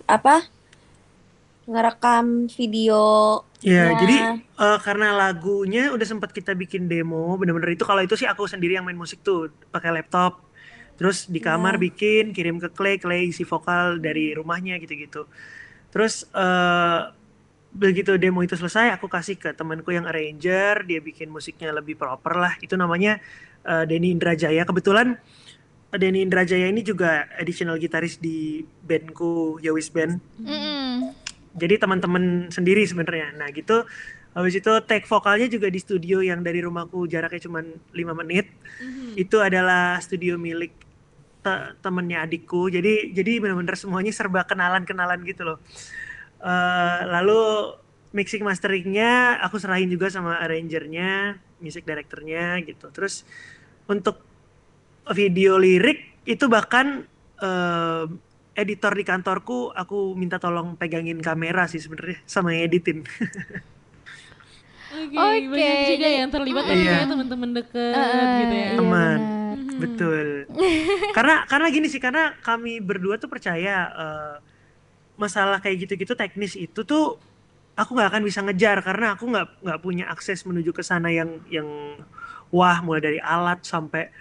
[0.08, 0.47] apa?
[1.71, 3.39] ngerekam video.
[3.62, 8.27] Ya, jadi eh, karena lagunya udah sempat kita bikin demo, bener-bener itu kalau itu sih
[8.27, 10.41] aku sendiri yang main musik tuh pakai laptop,
[10.99, 15.27] terus di kamar bikin, kirim ke Clay, Clay isi vokal dari rumahnya gitu-gitu.
[15.91, 17.01] Terus eh
[17.71, 22.36] begitu demo itu selesai, aku kasih ke temanku yang arranger, dia bikin musiknya lebih proper
[22.36, 22.54] lah.
[22.60, 23.23] Itu namanya
[23.63, 24.67] eh, Denny Indrajaya.
[24.67, 25.15] Kebetulan
[25.91, 31.12] Denny Indrajaya ini juga additional gitaris di bandku Yowis Band Mm-mm.
[31.51, 33.36] jadi teman-teman sendiri sebenarnya.
[33.36, 33.84] Nah gitu,
[34.32, 38.48] habis itu take vokalnya juga di studio yang dari rumahku jaraknya cuma 5 menit.
[39.20, 40.72] Itu adalah studio milik
[41.44, 42.72] te- temennya adikku.
[42.72, 45.58] Jadi jadi benar-benar semuanya serba kenalan-kenalan gitu loh.
[46.41, 47.76] Eh, lalu
[48.15, 52.88] mixing masteringnya aku serahin juga sama arrangernya, music directornya gitu.
[52.96, 53.28] Terus
[53.91, 54.24] untuk
[55.12, 57.04] video lirik itu bahkan
[57.44, 58.06] eh,
[58.56, 63.04] editor di kantorku aku minta tolong pegangin kamera sih sebenarnya sama editin.
[64.91, 66.91] Oke, Oke, banyak juga jadi- yang terlibat tapi Iya.
[66.93, 68.04] kayak teman-teman deket Eh,
[68.38, 68.62] gitu ya.
[68.62, 69.19] iya Teman.
[69.19, 69.80] benar.
[69.80, 70.27] Betul.
[71.17, 74.36] karena karena gini sih karena kami berdua tuh percaya eh,
[75.15, 77.17] masalah kayak gitu-gitu teknis itu tuh
[77.73, 81.39] aku nggak akan bisa ngejar karena aku nggak nggak punya akses menuju ke sana yang
[81.47, 81.67] yang
[82.49, 84.12] wah mulai dari alat sampai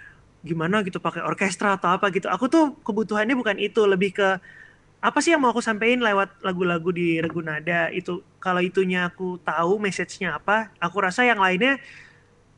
[0.41, 2.25] gimana gitu pakai orkestra atau apa gitu.
[2.25, 4.29] Aku tuh kebutuhannya bukan itu, lebih ke
[5.01, 8.21] apa sih yang mau aku sampaikan lewat lagu-lagu di Regu Nada itu.
[8.37, 11.81] Kalau itunya aku tahu message-nya apa, aku rasa yang lainnya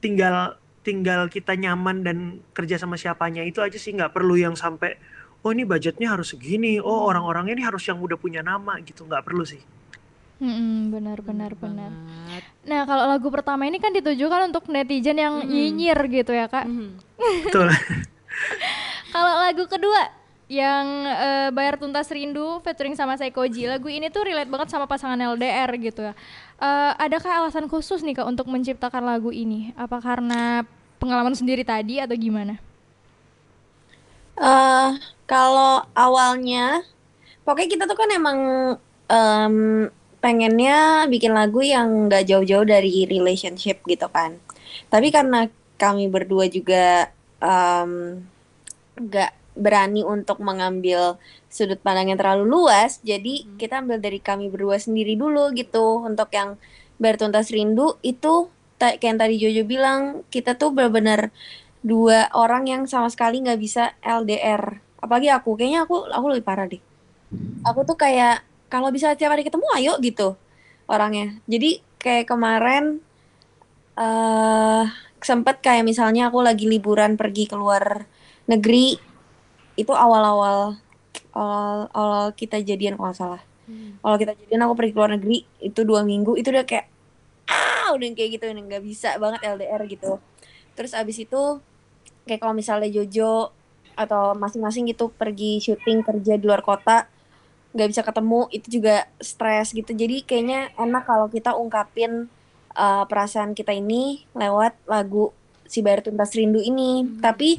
[0.04, 2.18] tinggal tinggal kita nyaman dan
[2.52, 5.00] kerja sama siapanya itu aja sih nggak perlu yang sampai
[5.40, 9.24] oh ini budgetnya harus segini oh orang-orangnya ini harus yang udah punya nama gitu nggak
[9.24, 9.64] perlu sih
[10.44, 11.88] Mm-mm, benar benar benar.
[11.88, 12.44] Banget.
[12.68, 16.68] Nah, kalau lagu pertama ini kan ditujukan untuk netizen yang nyinyir gitu ya, Kak.
[16.68, 17.00] Mhm.
[17.48, 17.72] betul
[19.14, 20.10] Kalau lagu kedua
[20.54, 23.66] yang eh, Bayar Tuntas Rindu featuring sama Seikoji.
[23.66, 26.14] Lagu ini tuh relate banget sama pasangan LDR gitu ya.
[26.62, 29.74] Eh, adakah alasan khusus nih Kak untuk menciptakan lagu ini?
[29.74, 30.62] Apa karena
[31.02, 32.62] pengalaman sendiri tadi atau gimana?
[34.38, 34.90] Eh,
[35.26, 36.86] kalau awalnya,
[37.42, 38.40] pokoknya kita tuh kan emang
[39.10, 39.56] em,
[40.22, 44.38] pengennya bikin lagu yang nggak jauh-jauh dari relationship gitu kan.
[44.90, 45.50] Tapi karena
[45.82, 47.10] kami berdua juga
[47.42, 48.24] em,
[48.98, 54.82] nggak berani untuk mengambil sudut pandang yang terlalu luas, jadi kita ambil dari kami berdua
[54.82, 56.02] sendiri dulu gitu.
[56.02, 56.58] Untuk yang
[56.98, 58.50] bertuntas rindu itu
[58.82, 60.02] kayak yang tadi Jojo bilang,
[60.34, 61.30] kita tuh benar-benar
[61.86, 64.82] dua orang yang sama sekali nggak bisa LDR.
[65.00, 66.82] Apalagi aku, kayaknya aku aku lebih parah deh.
[67.66, 70.34] Aku tuh kayak kalau bisa tiap hari ketemu ayo gitu
[70.90, 71.38] orangnya.
[71.46, 73.00] Jadi kayak kemarin
[73.94, 74.86] eh
[75.24, 78.10] sempet kayak misalnya aku lagi liburan pergi keluar
[78.50, 79.13] negeri
[79.74, 80.78] itu awal-awal
[81.34, 83.42] awal awal kita jadian kalau salah.
[84.04, 86.92] Kalau kita jadian aku pergi keluar negeri itu dua minggu itu udah kayak
[87.48, 90.20] ah udah kayak gitu udah nggak bisa banget LDR gitu.
[90.76, 91.42] Terus abis itu
[92.28, 93.52] kayak kalau misalnya Jojo
[93.94, 97.06] atau masing-masing gitu pergi syuting kerja di luar kota
[97.74, 102.30] nggak bisa ketemu itu juga stres gitu jadi kayaknya enak kalau kita ungkapin
[102.78, 105.34] uh, perasaan kita ini lewat lagu
[105.66, 107.58] si Bayar Tuntas Rindu ini tapi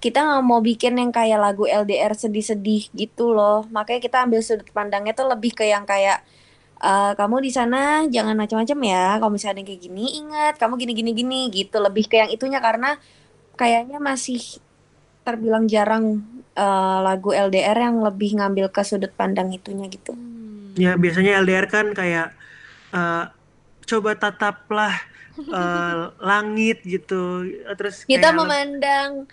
[0.00, 3.68] kita nggak mau bikin yang kayak lagu LDR sedih-sedih gitu loh.
[3.68, 6.24] Makanya kita ambil sudut pandangnya tuh lebih ke yang kayak
[6.80, 9.20] uh, kamu di sana jangan macam-macam ya.
[9.20, 10.54] Kalau misalnya ada yang kayak gini ingat.
[10.56, 11.76] Kamu gini gini gini gitu.
[11.76, 12.96] Lebih ke yang itunya karena
[13.60, 14.40] kayaknya masih
[15.20, 16.24] terbilang jarang
[16.56, 20.16] uh, lagu LDR yang lebih ngambil ke sudut pandang itunya gitu.
[20.78, 22.30] ya biasanya LDR kan kayak
[22.94, 23.24] eh,
[23.84, 24.94] coba tataplah
[25.60, 27.44] eh, langit gitu.
[27.76, 29.28] Terus Kita kayak memandang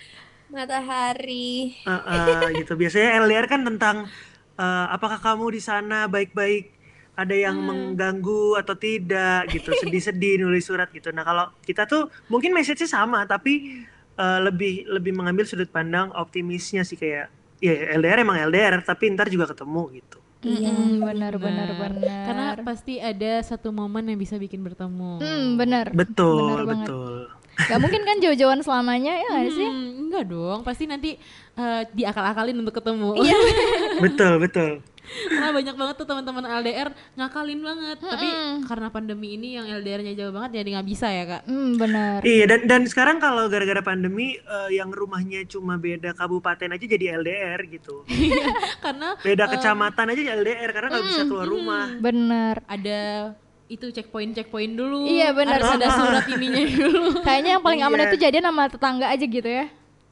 [0.50, 1.76] matahari.
[1.84, 4.08] Eh, eh, gitu biasanya LDR kan tentang
[4.56, 6.74] eh, apakah kamu di sana baik-baik
[7.18, 12.54] ada yang mengganggu atau tidak gitu sedih-sedih nulis surat gitu nah kalau kita tuh mungkin
[12.54, 13.82] message-nya sama tapi
[14.14, 19.28] eh, lebih lebih mengambil sudut pandang optimisnya sih kayak ya LDR emang LDR tapi ntar
[19.28, 21.92] juga ketemu gitu Mm-mm, benar benar Benar.
[21.98, 22.24] benar.
[22.30, 25.18] Karena pasti ada satu momen yang bisa bikin bertemu.
[25.18, 25.90] Hmm, benar.
[25.90, 26.88] betul Benar banget.
[26.88, 27.18] betul
[27.58, 29.68] Gak mungkin kan jauh-jauhan selamanya ya nggak sih?
[29.68, 31.18] Hmm, enggak dong, pasti nanti
[31.58, 33.18] eh, diakal-akalin untuk ketemu.
[33.18, 33.38] Iya.
[34.06, 34.72] betul betul
[35.08, 37.98] Karena banyak banget tuh teman-teman LDR ngakalin banget.
[38.04, 38.28] Tapi
[38.68, 41.42] karena pandemi ini yang LDR-nya jauh banget jadi nggak bisa ya kak.
[41.48, 42.20] Hmm, benar.
[42.28, 47.24] Iya dan dan sekarang kalau gara-gara pandemi eh, yang rumahnya cuma beda kabupaten aja jadi
[47.24, 48.04] LDR gitu.
[48.84, 51.88] karena Beda kecamatan aja jadi LDR karena nggak bisa keluar rumah.
[52.04, 52.60] Benar.
[52.68, 53.32] ada
[53.68, 55.04] itu checkpoint checkpoint dulu.
[55.06, 55.60] Iya, benar.
[55.60, 57.02] Harus ada surat ininya dulu.
[57.22, 58.08] Kayaknya yang paling aman Iya.
[58.08, 59.68] itu jadian sama tetangga aja gitu ya.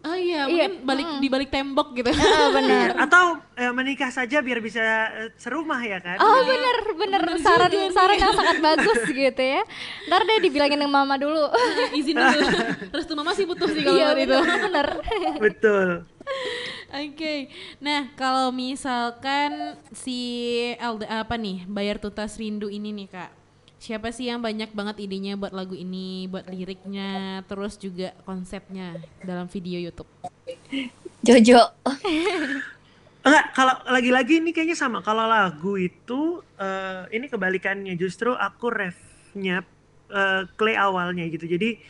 [0.05, 2.13] Oh iya, Iya, mungkin balik di balik tembok gitu.
[2.13, 2.93] Ah, benar.
[2.93, 4.77] Atau eh, menikah saja biar bisa
[5.09, 6.21] eh, serumah ya kan?
[6.21, 9.65] Oh bener bener saran saran yang sangat bagus gitu ya.
[10.05, 11.49] Ntar deh dibilangin sama mama dulu.
[11.91, 12.37] Izin dulu.
[12.93, 14.29] Terus tuh mama sih putus sih kalau Iya itu.
[14.37, 14.87] bener bener.
[15.41, 15.89] Betul.
[16.95, 20.15] Oke, nah kalau misalkan si
[20.77, 23.29] LD apa nih bayar tuntas rindu ini nih kak,
[23.79, 29.45] siapa sih yang banyak banget idenya buat lagu ini, buat liriknya, terus juga konsepnya dalam
[29.51, 30.09] video YouTube?
[31.25, 31.61] Jojo.
[33.25, 35.01] Enggak, kalau lagi-lagi ini kayaknya sama.
[35.01, 39.65] Kalau lagu itu eh, ini kebalikannya justru aku refnya
[40.13, 41.49] eh, Clay awalnya gitu.
[41.49, 41.81] Jadi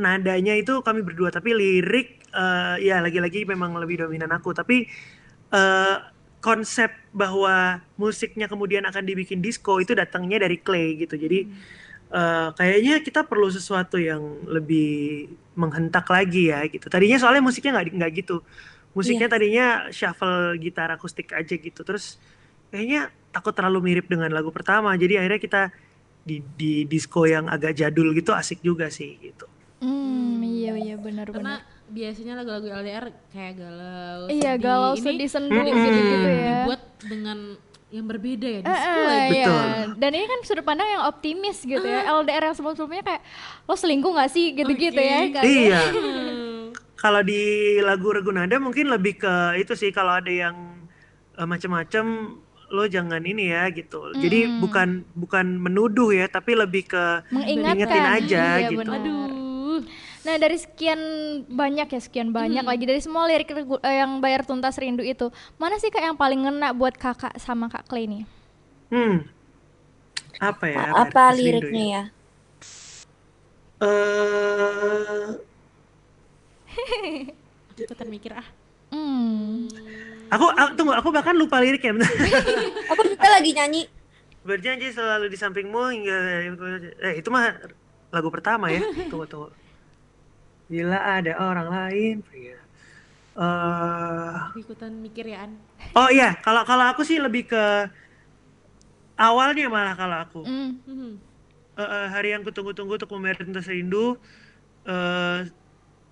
[0.00, 4.56] nadanya itu kami berdua tapi lirik eh, ya lagi-lagi memang lebih dominan aku.
[4.56, 4.88] Tapi
[5.52, 5.96] eh,
[6.40, 11.14] konsep bahwa musiknya kemudian akan dibikin disco itu datangnya dari Clay gitu.
[11.20, 11.38] Jadi
[12.14, 16.86] eh, kayaknya kita perlu sesuatu yang lebih menghentak lagi ya gitu.
[16.90, 18.36] Tadinya soalnya musiknya nggak nggak gitu
[18.96, 19.32] musiknya Iya.
[19.32, 22.18] tadinya shuffle gitar akustik aja gitu terus
[22.70, 25.62] kayaknya takut terlalu mirip dengan lagu pertama jadi akhirnya kita
[26.28, 29.46] di di disco yang agak jadul gitu asik juga sih gitu
[29.80, 31.60] Hmm, iya iya benar Karena benar.
[31.90, 34.58] Biasanya lagu-lagu LDR kayak galau, Iya, sedih.
[34.60, 35.66] galau Ini sedih sendu Mm-mm.
[35.68, 36.54] gitu-gitu ya.
[36.62, 37.38] dibuat dengan
[37.90, 39.34] yang berbeda ya, Eh, eh, lagi.
[39.34, 39.46] iya.
[39.46, 39.66] Betul.
[39.98, 42.00] Dan ini kan sudut pandang yang optimis gitu ya.
[42.08, 43.22] LDR yang sebelum-sebelumnya kayak
[43.64, 45.18] lo selingkuh gak sih gitu-gitu ya.
[45.28, 46.70] Kayak, iya Hmm.
[47.02, 47.40] kalau di
[47.80, 50.54] lagu Ragunada mungkin lebih ke itu sih kalau ada yang
[51.32, 52.36] eh, macam-macam
[52.70, 54.62] lo jangan ini ya gitu jadi Mm-mm.
[54.62, 58.04] bukan bukan menuduh ya tapi lebih ke Mengingatkan.
[58.14, 58.86] Aja Iya, gitu.
[58.86, 58.94] benar.
[58.96, 59.80] Aduh.
[60.26, 61.00] Nah dari sekian
[61.48, 65.80] banyak ya sekian banyak lagi dari semua lirik eh, yang bayar tuntas rindu itu mana
[65.80, 68.24] sih kak yang paling ngena buat kakak sama kak Clay nih?
[68.90, 69.30] hmm
[70.40, 72.02] apa ya Apa artis rindu liriknya ya?
[73.80, 75.40] Eh,
[77.80, 78.46] Ikutan mikir ah.
[78.90, 79.70] Hmm.
[80.34, 82.10] aku, aku tunggu aku bahkan lupa liriknya bentar.
[82.90, 83.82] Aku juga lagi nyanyi.
[84.40, 86.16] berjanji selalu di sampingmu hingga
[87.04, 87.44] eh itu mah
[88.14, 89.48] lagu pertama ya tunggu tunggu
[90.70, 92.58] bila ada orang lain ya.
[93.34, 95.58] Eh, Aku ikutan mikir ya An.
[95.98, 97.64] oh iya kalau kalau aku sih lebih ke
[99.18, 100.78] awalnya malah kalau aku Hmm.
[100.86, 101.14] Hmm.
[101.74, 104.14] Eh, eh, hari yang kutunggu-tunggu untuk membayar tuntas rindu
[104.86, 105.50] eh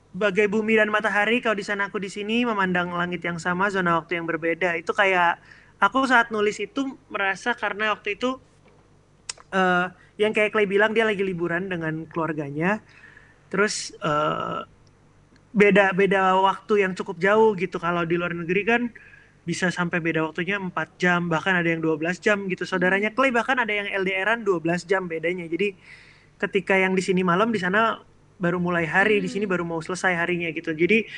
[0.09, 4.01] bagai bumi dan matahari kau di sana aku di sini memandang langit yang sama zona
[4.01, 5.37] waktu yang berbeda itu kayak
[5.79, 8.41] aku saat nulis itu merasa karena waktu itu
[9.53, 9.87] eh
[10.19, 12.83] yang kayak Clay bilang dia lagi liburan dengan keluarganya
[13.49, 14.61] terus eh
[15.59, 17.81] beda beda waktu yang cukup jauh gitu.
[17.81, 18.83] Kalau di luar negeri kan
[19.49, 22.69] bisa sampai beda waktunya 4 jam bahkan ada yang 12 jam gitu.
[22.69, 25.49] Saudaranya Clay bahkan ada yang LDRan 12 jam bedanya.
[25.49, 25.73] Jadi
[26.37, 27.97] ketika yang di sini malam di sana
[28.37, 29.25] baru mulai hari.
[29.25, 30.77] Di sini baru mau selesai harinya gitu.
[30.77, 31.09] Jadi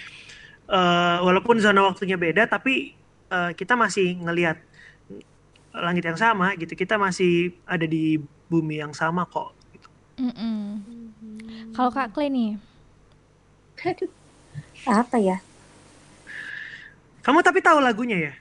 [0.70, 2.94] eh, walaupun zona waktunya beda tapi
[3.28, 4.62] eh, kita masih ngelihat
[5.74, 6.78] langit yang sama gitu.
[6.78, 9.88] Kita masih ada di bumi yang sama kok gitu.
[10.22, 10.99] Mm-mm.
[11.72, 12.58] Kalau kak Clay nih?
[13.80, 14.10] Aduh.
[14.84, 15.38] Apa ya?
[17.20, 18.32] kamu tapi tahu lagunya ya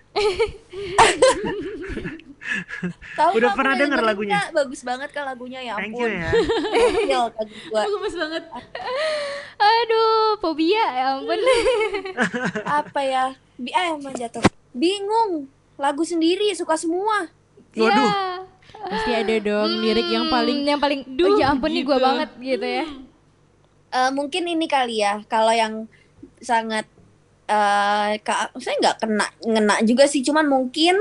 [3.14, 4.42] Tahu Udah pernah denger lagunya?
[4.50, 4.58] Kak.
[4.58, 6.10] Bagus banget kan lagunya ya thank ampun.
[6.10, 6.18] you
[7.06, 8.44] ya gemes banget.
[9.60, 11.38] Aduh, fobia ya ampun.
[12.82, 13.26] Apa ya?
[13.60, 14.42] Bi ah emang jatuh.
[14.74, 15.46] Bingung.
[15.78, 17.30] Lagu sendiri suka semua.
[17.78, 18.02] Waduh.
[18.02, 18.50] Iya.
[18.80, 21.94] Pasti ada dong lirik yang Hmm, paling yang paling Duh, oh ya ampun nih gue
[21.94, 22.06] gitu.
[22.08, 22.86] banget gitu ya.
[23.90, 25.90] Eh, mungkin ini kali ya kalau yang
[26.40, 26.86] sangat
[27.50, 30.94] eh ka, saya nggak kena ngena juga sih cuman mungkin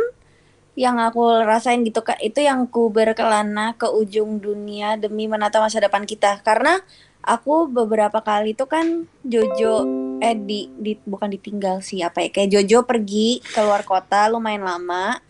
[0.79, 5.83] yang aku rasain gitu kak itu yang ku berkelana ke ujung dunia demi menata masa
[5.83, 6.81] depan kita karena
[7.21, 9.85] aku beberapa kali itu kan Jojo
[10.19, 15.21] eh di, di bukan ditinggal sih apa ya kayak Jojo pergi keluar kota lumayan lama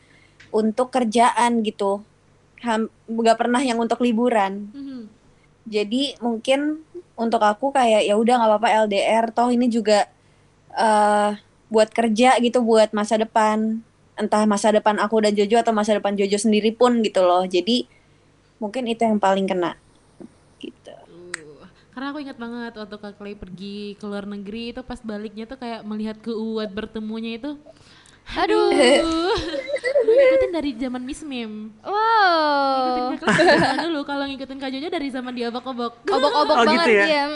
[0.55, 2.05] untuk kerjaan gitu
[3.07, 5.01] nggak pernah yang untuk liburan Mhm.
[5.65, 6.83] jadi mungkin
[7.15, 10.07] untuk aku kayak ya udah nggak apa-apa LDR toh ini juga
[10.71, 11.33] eh
[11.69, 13.85] buat kerja gitu buat masa depan
[14.17, 17.85] entah masa depan aku dan Jojo atau masa depan Jojo sendiri pun gitu loh jadi
[18.57, 19.77] mungkin itu yang paling kena
[20.59, 21.63] gitu Tuh.
[21.95, 25.59] Karena aku ingat banget waktu Kak Clay pergi ke luar negeri itu pas baliknya tuh
[25.59, 27.55] kayak melihat keuat bertemunya itu
[28.35, 28.71] Aduh.
[30.19, 33.15] Aku ngikutin dari zaman Miss Mim Wow.
[33.15, 37.07] Ngikutin Kak dulu Kalau ngikutin Kak Jojo dari zaman diobok-obok Obok-obok Oh, banget gitu ya?
[37.07, 37.25] dia.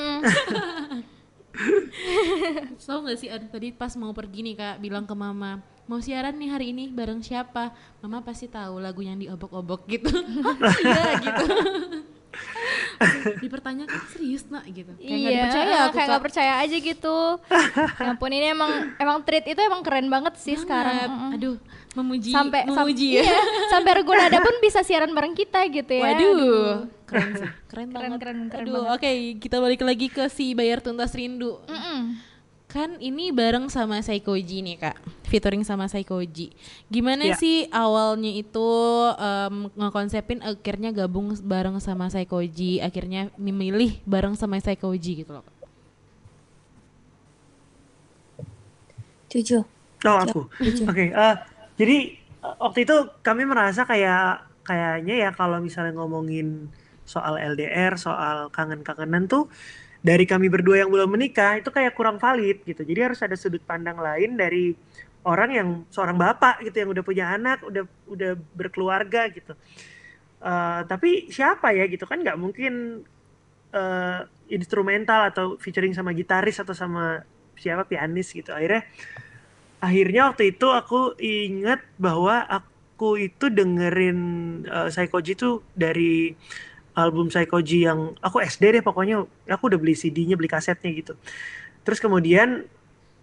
[2.83, 6.35] Tahu gak sih Ad, tadi pas mau pergi nih kak bilang ke mama mau siaran
[6.35, 10.09] nih hari ini bareng siapa mama pasti tahu lagu yang diobok-obok gitu
[10.83, 11.45] iya gitu
[13.39, 17.19] dipertanyakan serius nak gitu kayak Iya, dipercaya aku kayak nggak percaya aja gitu.
[17.99, 20.95] ya ampun ini emang emang treat itu emang keren banget sih sekarang.
[20.95, 21.11] Banget.
[21.11, 21.35] Mm-mm.
[21.35, 21.57] aduh
[21.93, 26.05] memuji sampai sam- memuji ya iya, sampai Regunada pun bisa siaran bareng kita gitu ya.
[26.07, 26.73] waduh Aduh.
[27.05, 28.93] keren sih keren, Keren, banget keren, keren aduh banget.
[28.97, 32.17] oke kita balik lagi ke si bayar tuntas rindu Mm-mm.
[32.73, 34.97] Kan ini bareng sama Saikoji nih kak
[35.29, 36.49] featuring sama Saikoji
[36.89, 37.37] gimana Iya.
[37.37, 38.69] sih awalnya itu
[39.21, 45.57] em, ngekonsepin akhirnya gabung bareng sama Saikoji akhirnya memilih bareng sama Saikoji gitu loh Kak.
[49.31, 49.61] Jojo
[50.03, 50.41] Oh aku.
[50.91, 51.15] Oke.
[51.15, 51.35] eh,
[51.79, 56.67] jadi eh, waktu itu kami merasa kayak kayaknya ya kalau misalnya ngomongin
[57.07, 59.47] soal LDR, soal kangen-kangenan tuh
[60.03, 62.83] dari kami berdua yang belum menikah itu kayak kurang valid gitu.
[62.83, 64.75] Jadi harus ada sudut pandang lain dari
[65.23, 69.55] orang yang seorang bapak gitu yang udah punya anak, udah udah berkeluarga gitu.
[70.43, 73.07] Eh, tapi siapa ya gitu kan nggak mungkin
[73.71, 77.23] eh, instrumental atau featuring sama gitaris atau sama
[77.55, 78.51] siapa pianis gitu.
[78.51, 78.83] Akhirnya
[79.79, 84.21] akhirnya waktu itu aku inget bahwa aku itu dengerin
[84.71, 86.39] uh, Psychoji itu dari
[86.93, 91.17] album Psychoji yang aku SD deh pokoknya aku udah beli CD-nya beli kasetnya gitu.
[91.83, 92.69] Terus kemudian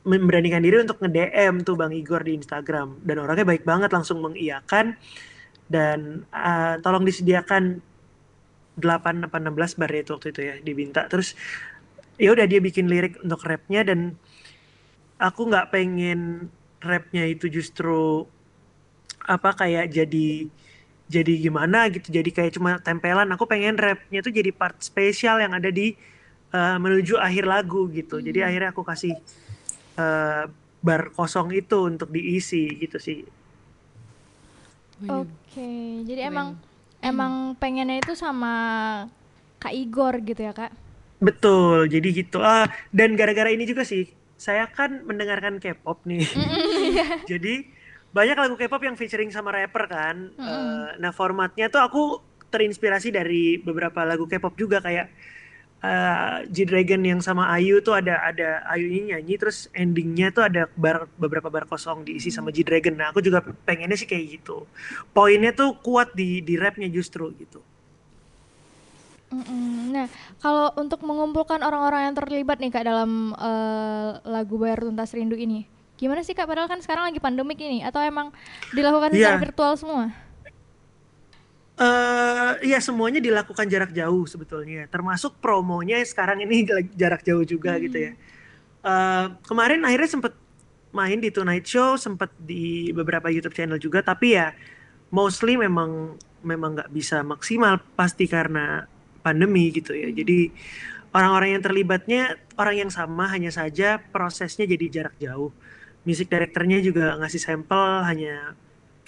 [0.03, 3.03] memberanikan diri untuk nge-DM tuh Bang Igor di Instagram.
[3.03, 4.97] Dan orangnya baik banget langsung mengiyakan.
[5.69, 7.77] Dan uh, tolong disediakan
[8.79, 11.05] 8 apa 16 bar itu waktu itu ya diminta.
[11.05, 11.37] Terus
[12.17, 14.17] ya udah dia bikin lirik untuk rapnya dan
[15.19, 16.47] aku nggak pengen
[16.79, 18.23] rapnya itu justru
[19.23, 20.47] apa kayak jadi
[21.09, 25.57] jadi gimana gitu jadi kayak cuma tempelan aku pengen rapnya itu jadi part spesial yang
[25.57, 25.97] ada di
[26.53, 28.21] uh, menuju akhir lagu gitu.
[28.21, 29.13] Jadi akhirnya aku kasih
[29.97, 30.49] uh,
[30.79, 33.25] bar kosong itu untuk diisi gitu sih.
[35.07, 36.59] Oke, jadi emang
[36.99, 38.51] emang pengennya itu sama
[39.59, 40.71] Kak Igor gitu ya kak?
[41.19, 42.39] betul jadi gitu.
[42.39, 44.07] Ah dan gara-gara ini juga sih
[44.39, 46.23] saya kan mendengarkan K-pop nih.
[47.31, 47.67] Jadi
[48.09, 50.33] banyak lagu K-pop yang featuring sama rapper kan.
[50.33, 52.03] Eh, nah formatnya tuh aku
[52.49, 55.07] terinspirasi dari beberapa lagu K-pop juga kayak
[55.85, 60.65] eh, G-Dragon yang sama Ayu tuh ada ada Ayu ini nyanyi terus endingnya tuh ada
[60.73, 62.97] bar beberapa bar kosong diisi sama G-Dragon.
[62.97, 64.65] Nah aku juga pengennya sih kayak gitu.
[65.13, 67.61] Poinnya tuh kuat di di rapnya justru gitu.
[69.29, 69.93] Mm-mm.
[69.93, 70.09] Nah,
[70.41, 75.69] kalau untuk mengumpulkan orang-orang yang terlibat nih kak dalam eh, lagu Bayar Tuntas Rindu ini,
[75.99, 76.47] gimana sih kak?
[76.47, 78.31] Padahal kan sekarang lagi pandemik ini, atau emang
[78.71, 79.43] dilakukan secara Iya.
[79.43, 80.05] virtual semua?
[81.79, 86.67] eh ya semuanya dilakukan jarak jauh sebetulnya, termasuk promonya sekarang ini
[87.01, 88.11] jarak jauh juga gitu ya.
[88.83, 90.33] Eh kemarin akhirnya sempet
[90.91, 94.51] main di Tonight Show, sempet di beberapa YouTube channel juga, tapi ya
[95.07, 98.83] mostly memang memang nggak bisa maksimal pasti karena
[99.23, 100.11] pandemi gitu ya.
[100.11, 100.51] Jadi
[101.15, 102.21] orang-orang yang terlibatnya
[102.59, 105.51] orang yang sama, hanya saja prosesnya jadi jarak jauh.
[106.07, 108.55] Music directornya juga ngasih sampel hanya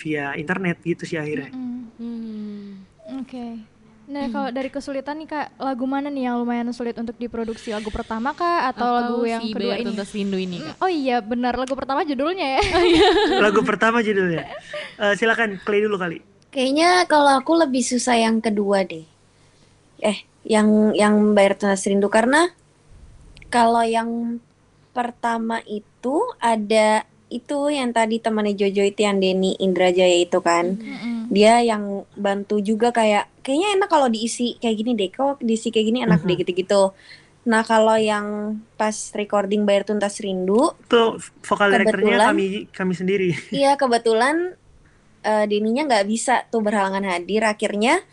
[0.02, 1.54] via internet gitu sih akhirnya.
[1.54, 2.82] Mm, Hmm.
[3.22, 3.62] Oke.
[4.12, 7.72] Nah, kalau dari kesulitan nih kak, lagu mana nih yang lumayan sulit untuk diproduksi?
[7.72, 9.88] Lagu pertama kak, atau, lagu yang si kedua ini?
[9.88, 12.62] Tuntas Rindu ini kak Oh iya, benar lagu pertama judulnya ya.
[13.46, 14.52] Lagu pertama judulnya.
[15.00, 16.20] Eh, silakan play dulu kali.
[16.52, 19.08] Kayaknya kalau aku lebih susah yang kedua deh.
[20.04, 22.52] Eh, yang yang bayar tunas rindu karena
[23.48, 24.42] kalau yang
[24.92, 25.88] pertama itu
[26.42, 30.76] ada itu yang tadi temannya Jojo itu yang Denny Indrajaya itu kan.
[30.76, 31.32] Mm-mm.
[31.32, 35.10] Dia yang bantu juga kayak kayaknya enak kalau diisi kayak gini deh.
[35.10, 36.92] Kok diisi kayak gini enak deh gitu-gitu.
[37.42, 43.30] Nah, kalau yang pas recording bayar tuntas rindu Tuh vokal direkturnya Kebetulan- kami kami sendiri.
[43.64, 44.60] Iya kebetulan
[45.24, 47.48] eh Deninya nggak bisa tuh berhalangan hadir.
[47.48, 48.04] Akhirnya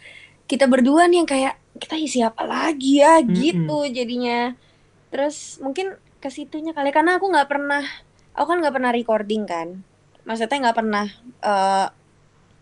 [0.46, 4.54] kita berdua nih yang kayak kita isi apa lagi ya gitu jadinya.
[5.10, 7.82] Terus mungkin ke situnya kali karena aku nggak pernah,
[8.34, 9.68] aku kan nggak pernah recording kan.
[10.26, 11.06] Maksudnya nggak pernah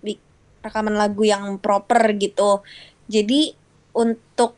[0.05, 0.27] bik-
[0.65, 2.61] rekaman lagu yang proper gitu.
[3.09, 3.55] Jadi
[3.97, 4.55] untuk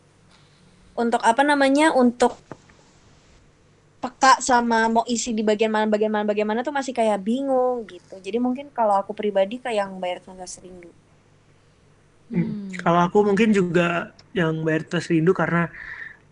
[0.98, 2.34] untuk apa namanya untuk
[3.98, 7.82] peka sama mau isi di bagian mana bagian mana bagian mana tuh masih kayak bingung
[7.90, 10.90] gitu jadi mungkin kalau aku pribadi kayak yang bayar tuntas rindu
[12.28, 12.68] Hmm.
[12.84, 15.72] Kalau aku mungkin juga yang bayar tes rindu karena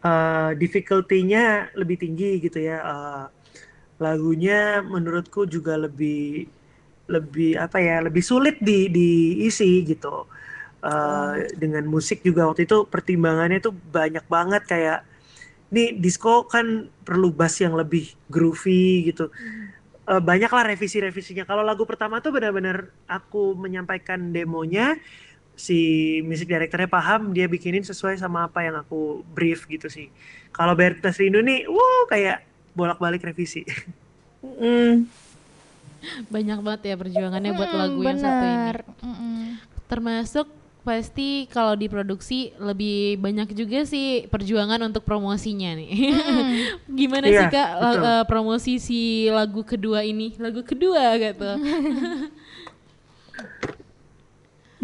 [0.06, 1.44] eh, difficulty-nya
[1.80, 2.78] lebih tinggi gitu ya.
[2.92, 3.24] Eh,
[4.04, 6.46] lagunya menurutku juga lebih
[7.14, 10.26] lebih apa ya lebih sulit di diisi gitu.
[10.84, 11.32] Eh,
[11.62, 14.98] Dengan musik juga waktu itu pertimbangannya tuh banyak banget kayak
[15.74, 16.66] nih disco kan
[17.06, 19.24] perlu bass yang lebih groovy gitu.
[20.06, 21.42] Eh, banyak lah revisi-revisinya.
[21.50, 24.94] Kalau lagu pertama tuh benar-benar aku menyampaikan demonya,
[25.56, 25.74] si
[26.28, 30.06] music directornya paham, dia bikinin sesuai sama apa yang aku brief gitu sih.
[30.56, 32.44] Kalau Bertas Rindu nih, wow kayak
[32.76, 33.64] bolak-balik revisi.
[34.42, 35.06] Mm,
[36.32, 38.84] banyak banget ya perjuangannya buat Mm-mm, lagu yang satu ini benar.
[39.02, 39.58] Mm-mm.
[39.86, 40.46] termasuk
[40.86, 45.90] pasti kalau diproduksi lebih banyak juga sih perjuangan untuk promosinya nih
[46.98, 48.06] gimana sih Iya, kak la- betul.
[48.22, 51.58] eh, promosi si lagu kedua ini lagu kedua gitu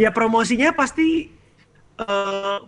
[0.03, 1.31] ya promosinya pasti
[2.03, 2.59] eh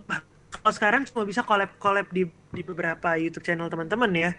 [0.55, 4.31] kalau sekarang cuma bisa collab-collab di di beberapa YouTube channel teman-teman ya.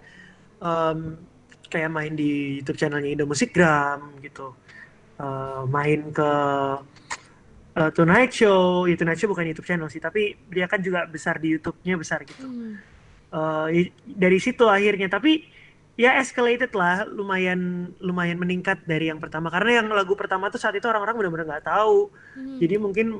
[0.63, 1.19] Em,
[1.67, 4.55] kayak main di YouTube channelnya Indo Musikgram gitu.
[5.19, 6.31] Eh, main ke
[7.75, 11.43] eh, Tonight Show, ya Tonight Show bukan YouTube channel sih, tapi dia kan juga besar
[11.43, 12.47] di YouTube-nya besar gitu.
[13.35, 15.43] Eh, i- dari situ akhirnya, tapi
[15.95, 19.47] ya escalated lah, lumayan lumayan meningkat dari yang pertama.
[19.47, 22.11] Karena yang lagu pertama tuh saat itu orang-orang benar-benar nggak tahu,
[22.59, 23.15] jadi mungkin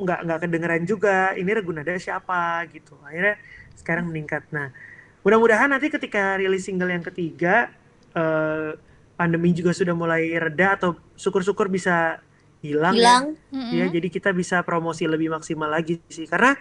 [0.00, 1.32] nggak nggak kedengeran juga.
[1.38, 2.98] Ini Ragunada siapa gitu.
[3.06, 3.38] Akhirnya
[3.78, 4.42] sekarang meningkat.
[4.50, 4.74] Nah,
[5.22, 7.70] mudah-mudahan nanti ketika rilis single yang ketiga,
[8.12, 8.74] eh,
[9.14, 12.18] pandemi juga sudah mulai reda atau syukur-syukur bisa
[12.64, 12.96] hilang.
[12.96, 13.00] ya.
[13.00, 13.24] Hilang.
[13.72, 16.24] Ya, jadi kita bisa promosi lebih maksimal lagi sih.
[16.24, 16.56] Karena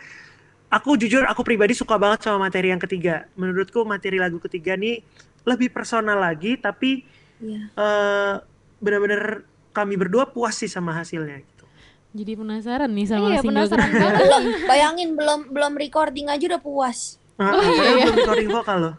[0.69, 3.27] aku jujur, aku pribadi suka banget sama materi yang ketiga.
[3.39, 5.01] Menurutku materi lagu ketiga nih
[5.43, 7.03] lebih personal lagi, tapi
[7.37, 7.71] Iya.
[7.71, 8.33] eh
[8.77, 11.39] benar-benar kami berdua puas sih sama hasilnya.
[11.39, 11.65] Gitu.
[12.11, 14.19] Jadi penasaran nih sama Iya, single penasaran banget.
[14.19, 17.15] Belum, bayangin belum belum recording aja udah puas.
[17.35, 18.03] Ah, Oh, iya.
[18.03, 18.95] belum recording vokal loh.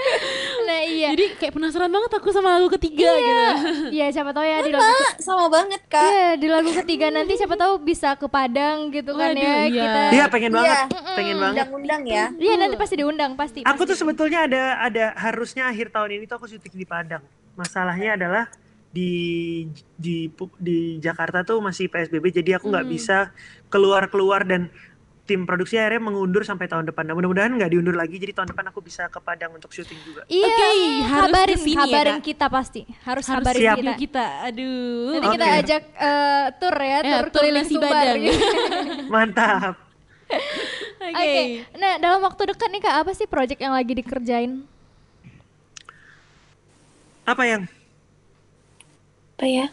[0.70, 1.08] Nah iya.
[1.12, 3.44] Jadi kayak penasaran banget aku sama lagu ketiga gitu.
[3.96, 6.04] Iya siapa tahu ya di lagu sama banget kak.
[6.04, 9.66] Iya, di lagu ketiga nanti siapa tahu bisa ke Padang gitu kan Waduh, ya iya.
[9.66, 10.00] kita.
[10.14, 11.14] Iya, pengen banget, Iya.
[11.18, 11.56] pengen banget.
[11.66, 12.24] Undang-undang ya.
[12.38, 13.58] Iya, nanti pasti diundang pasti.
[13.66, 14.00] Aku tuh pasti.
[14.06, 17.22] sebetulnya ada ada harusnya akhir tahun ini tuh aku syuting di Padang.
[17.58, 18.44] Masalahnya adalah
[18.90, 19.12] di
[19.94, 20.26] di
[20.58, 23.30] di Jakarta tuh masih PSBB jadi aku nggak bisa
[23.70, 24.66] keluar-keluar dan
[25.30, 27.06] tim produksi akhirnya mengundur sampai tahun depan.
[27.06, 30.26] Nah, mudah-mudahan nggak diundur lagi jadi tahun depan aku bisa ke Padang untuk syuting juga.
[30.26, 30.68] Iya, Oke,
[31.06, 32.26] harus kabarin, ke sini ya, kabarin Kak.
[32.26, 32.80] kita pasti.
[33.06, 33.76] Harus, Harus kabarin siap.
[33.78, 33.92] kita.
[33.94, 34.26] kita.
[34.50, 35.10] Aduh.
[35.14, 35.58] Nanti kita Oke.
[35.62, 37.68] ajak eh, tour ya, Ya, tour, tour keliling.
[37.78, 38.18] Badang.
[39.14, 39.74] Mantap.
[41.00, 41.14] Oke.
[41.14, 41.42] Oke,
[41.74, 44.62] nah dalam waktu dekat nih kak, apa sih project yang lagi dikerjain?
[47.22, 47.62] Apa yang
[49.34, 49.66] Apa ya?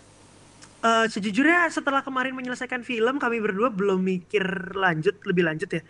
[0.78, 4.46] Eh, sejujurnya setelah kemarin menyelesaikan film kami berdua belum mikir
[4.78, 5.82] lanjut lebih lanjut ya.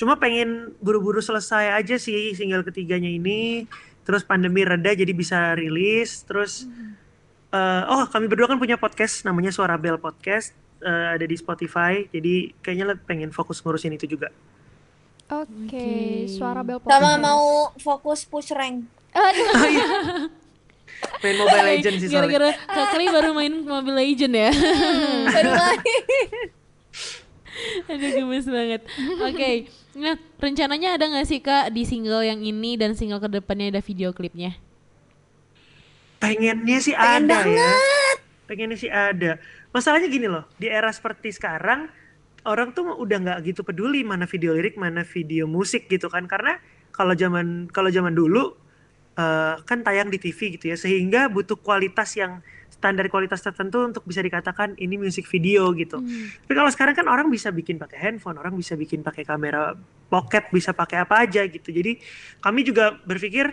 [0.00, 3.68] Cuma pengen buru-buru selesai aja sih single ketiganya ini.
[4.00, 6.24] Terus pandemi reda jadi bisa rilis.
[6.24, 6.64] Terus
[7.52, 12.08] eh, oh kami berdua kan punya podcast namanya Suara Bell Podcast eh, ada di Spotify.
[12.08, 14.32] Jadi kayaknya pengen fokus ngurusin itu juga.
[15.30, 15.86] Oke, Oke.
[16.26, 17.22] suara bel Sama podcast.
[17.22, 18.82] mau fokus push rank.
[19.14, 20.26] Aduh,
[21.20, 22.32] Main Mobile Legends sih soalnya.
[22.32, 24.50] Gara-gara Kak Kli baru main Mobile Legend ya.
[25.36, 25.80] Baru main.
[27.92, 28.80] Aduh gemes banget.
[29.20, 29.50] Oke,
[29.92, 33.82] nah rencananya ada nggak sih kak di single yang ini dan single ke depannya ada
[33.84, 34.56] video klipnya?
[36.20, 37.72] Pengennya sih Pengen ada ya.
[38.48, 39.36] Pengennya sih ada.
[39.72, 41.88] Masalahnya gini loh, di era seperti sekarang
[42.48, 46.24] orang tuh udah nggak gitu peduli mana video lirik, mana video musik gitu kan.
[46.24, 46.56] Karena
[46.92, 48.56] kalau zaman kalau zaman dulu
[49.20, 52.40] eh, kan tayang di TV gitu ya, sehingga butuh kualitas yang
[52.80, 56.00] standar kualitas tertentu untuk bisa dikatakan ini musik video gitu.
[56.48, 59.76] Tapi kalau sekarang kan orang bisa bikin pakai handphone, orang bisa bikin pakai kamera
[60.08, 61.68] pocket, bisa pakai apa aja gitu.
[61.68, 62.00] Jadi
[62.40, 63.52] kami juga berpikir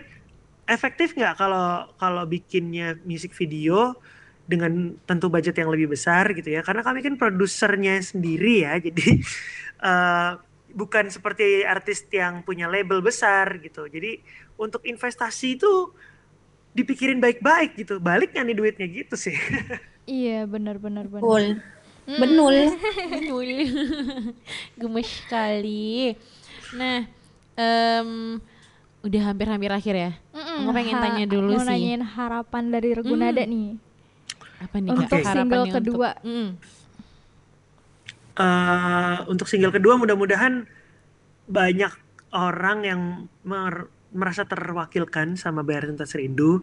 [0.68, 3.99] efektif nggak kalau kalau bikinnya musik video
[4.47, 9.07] dengan tentu budget yang lebih besar gitu ya karena kami kan produsernya sendiri ya jadi
[9.91, 10.32] eh,
[10.78, 14.21] bukan seperti artis yang punya label besar gitu jadi
[14.55, 15.89] untuk investasi itu
[16.71, 19.34] dipikirin baik-baik gitu balik nih duitnya gitu sih
[20.07, 21.25] iya benar-benar benar.
[21.25, 21.45] Betul.
[22.07, 22.71] Benul.
[23.11, 23.47] Betul.
[24.80, 26.15] Gemes sekali.
[26.71, 27.03] Nah,
[27.59, 28.39] em,
[29.03, 30.11] udah hampir-hampir akhir ya.
[30.32, 31.67] Mm-mm, Aku pengen ha- tanya dulu mau sih.
[31.67, 33.75] nanyain harapan dari Regunada nih
[34.63, 36.15] Apa nih untuk Kak, single kedua.
[36.15, 36.49] Untuk, Mm.
[38.38, 40.69] Eh, untuk single kedua mudah-mudahan
[41.49, 41.89] banyak
[42.29, 43.01] orang yang
[43.41, 46.61] mer- merasa terwakilkan sama Bayar Tuntas Rindu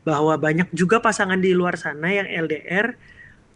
[0.00, 2.96] bahwa banyak juga pasangan di luar sana yang LDR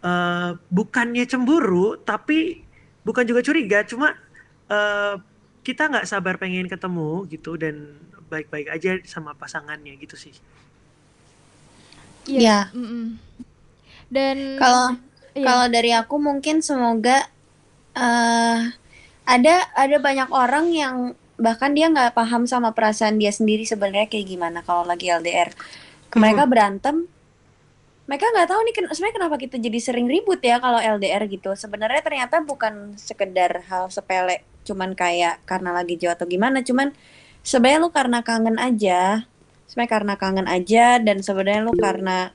[0.04, 2.60] eh, bukannya cemburu tapi
[3.00, 4.12] bukan juga curiga cuma
[4.68, 5.14] eh,
[5.64, 7.96] kita nggak sabar pengen ketemu gitu dan
[8.28, 10.36] baik-baik aja sama pasangannya gitu sih.
[12.28, 12.68] Iya.
[12.76, 13.16] mm-mm.
[14.12, 14.86] Dan Kalau
[15.34, 15.50] Iya.
[15.50, 17.26] kalau dari aku mungkin semoga
[17.95, 18.61] eh
[19.24, 20.97] ada ada banyak orang yang
[21.40, 25.51] bahkan dia nggak paham sama perasaan dia sendiri sebenarnya kayak gimana kalau lagi LDR.
[26.14, 26.97] Mereka berantem,
[28.05, 31.51] mereka nggak tahu nih ken- sebenarnya kenapa kita jadi sering ribut ya kalau LDR gitu.
[31.57, 36.92] Sebenarnya ternyata bukan sekedar hal sepele, cuman kayak karena lagi jauh atau gimana, cuman
[37.40, 39.24] sebenarnya lu karena kangen aja,
[39.68, 42.30] sebenarnya karena kangen aja dan sebenarnya lu karena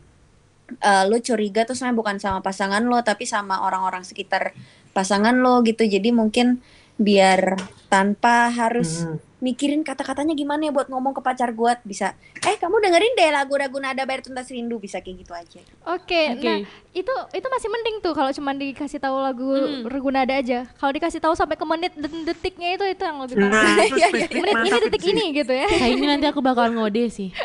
[0.82, 4.54] eh, lu curiga tuh sebenarnya bukan sama pasangan lo tapi sama orang-orang sekitar
[4.92, 6.62] pasangan lo gitu jadi mungkin
[7.00, 9.29] biar tanpa harus Hmm.
[9.40, 12.12] Mikirin kata-katanya gimana ya buat ngomong ke pacar gue bisa
[12.42, 16.44] eh kamu dengerin deh lagu-lagu nada bayar tuntas rindu bisa kayak gitu aja Oke, Oke.
[16.44, 16.58] nah
[16.92, 19.86] itu itu masih mending tuh kalau cuma dikasih tahu lagu Hmm.
[19.86, 20.66] Regunada aja.
[20.74, 23.64] Kalau dikasih tahu sampai ke menit dan detiknya itu itu yang lebih parah.
[23.66, 25.12] Nah, iya, spesifik menit ini detik sih.
[25.12, 25.68] ini gitu ya.
[25.68, 27.30] Kayaknya nanti aku bakal ngode sih.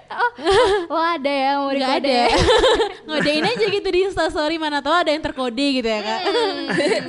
[0.87, 2.11] Oh ada ya mau Nggak dikode.
[2.11, 2.21] ada.
[3.09, 6.21] Ngodein aja gitu di instastory mana tahu ada yang terkode gitu ya kak.
[6.25, 6.61] Hmm,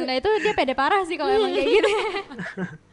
[0.06, 1.90] nah itu dia pede parah sih kalau emang kayak gitu.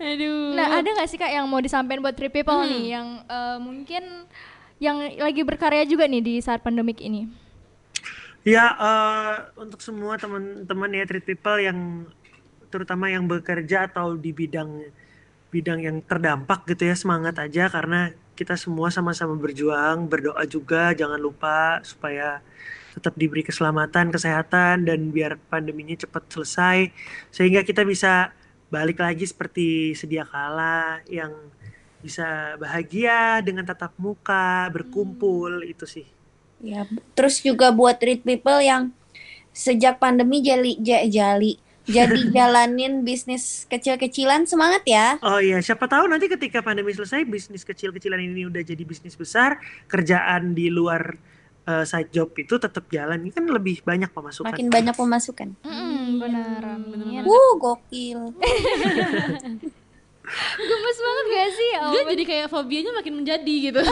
[0.00, 0.56] Aduh.
[0.56, 4.02] Nah ada nggak sih kak yang mau disampaikan buat three people nih yang eh, mungkin
[4.80, 7.28] yang lagi berkarya juga nih di saat pandemik ini?
[8.40, 12.08] Ya, eh, untuk semua teman-teman ya treat people yang
[12.72, 14.88] terutama yang bekerja atau di bidang
[15.50, 21.20] bidang yang terdampak gitu ya semangat aja karena kita semua sama-sama berjuang, berdoa juga jangan
[21.20, 22.40] lupa supaya
[22.96, 26.88] tetap diberi keselamatan, kesehatan dan biar pandeminya cepat selesai
[27.28, 28.32] sehingga kita bisa
[28.70, 31.34] balik lagi seperti sedia kala yang
[32.00, 36.06] bisa bahagia dengan tatap muka, berkumpul itu sih.
[36.64, 38.94] Ya, terus juga buat treat people yang
[39.52, 41.60] sejak pandemi jali ja- jali
[41.90, 45.18] jadi jalanin bisnis kecil-kecilan semangat ya.
[45.20, 49.58] Oh iya, siapa tahu nanti ketika pandemi selesai bisnis kecil-kecilan ini udah jadi bisnis besar,
[49.90, 51.18] kerjaan di luar
[51.66, 53.20] eh, side job itu tetap jalan.
[53.20, 54.52] Ini kan lebih banyak pemasukan.
[54.52, 55.48] Makin banyak pemasukan.
[55.64, 57.22] Mm, benar, amin.
[57.24, 58.20] Wuh, gokil.
[60.60, 61.68] Gemes banget gak sih?
[61.74, 62.10] Ya Dia ampun.
[62.14, 63.80] jadi kayak fobianya makin menjadi gitu.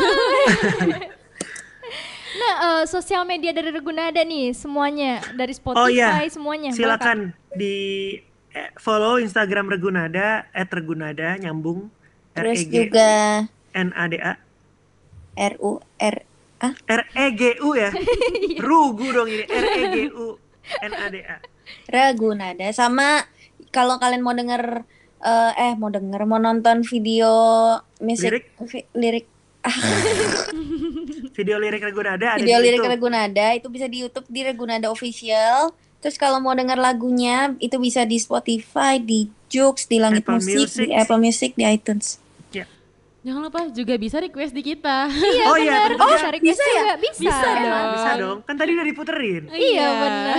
[2.29, 6.71] Nah, eh, sosial media dari Regunada nih semuanya dari Spotify Oh iya, semuanya.
[6.77, 8.15] Silakan di
[8.53, 11.89] eh, follow Instagram Regunada @regunada nyambung
[12.37, 13.11] R Terus E G juga
[13.73, 14.37] N A D A
[15.57, 16.17] RU R
[16.59, 17.91] ah R E G U ya.
[18.67, 20.35] Rugu dong ini R E G U
[20.83, 21.37] N A D A.
[21.87, 23.25] Ragunada sama
[23.71, 24.83] kalau kalian mau denger
[25.21, 27.31] eh, eh mau denger mau nonton video
[28.01, 28.45] musik Lirik?
[28.67, 29.27] vi- lirik
[31.37, 32.95] Video lirik Regunada ada video di lirik YouTube.
[32.95, 35.71] Ragunada itu bisa di YouTube di Ragunada official.
[35.99, 40.55] Terus kalau mau denger lagunya itu bisa di Spotify, di Joox, di Langit Apple Musik,
[40.55, 40.87] Music.
[40.87, 42.23] di Apple Music, di iTunes.
[43.29, 45.05] Jangan lupa juga bisa request di kita.
[45.45, 46.73] oh iya, Oh, tentunya request bisa ya?
[46.81, 47.21] juga bisa.
[47.21, 47.61] Bisa Emang.
[47.61, 47.93] dong.
[47.93, 48.39] bisa dong.
[48.43, 49.43] Kan tadi udah diputerin.
[49.53, 50.37] Iya benar.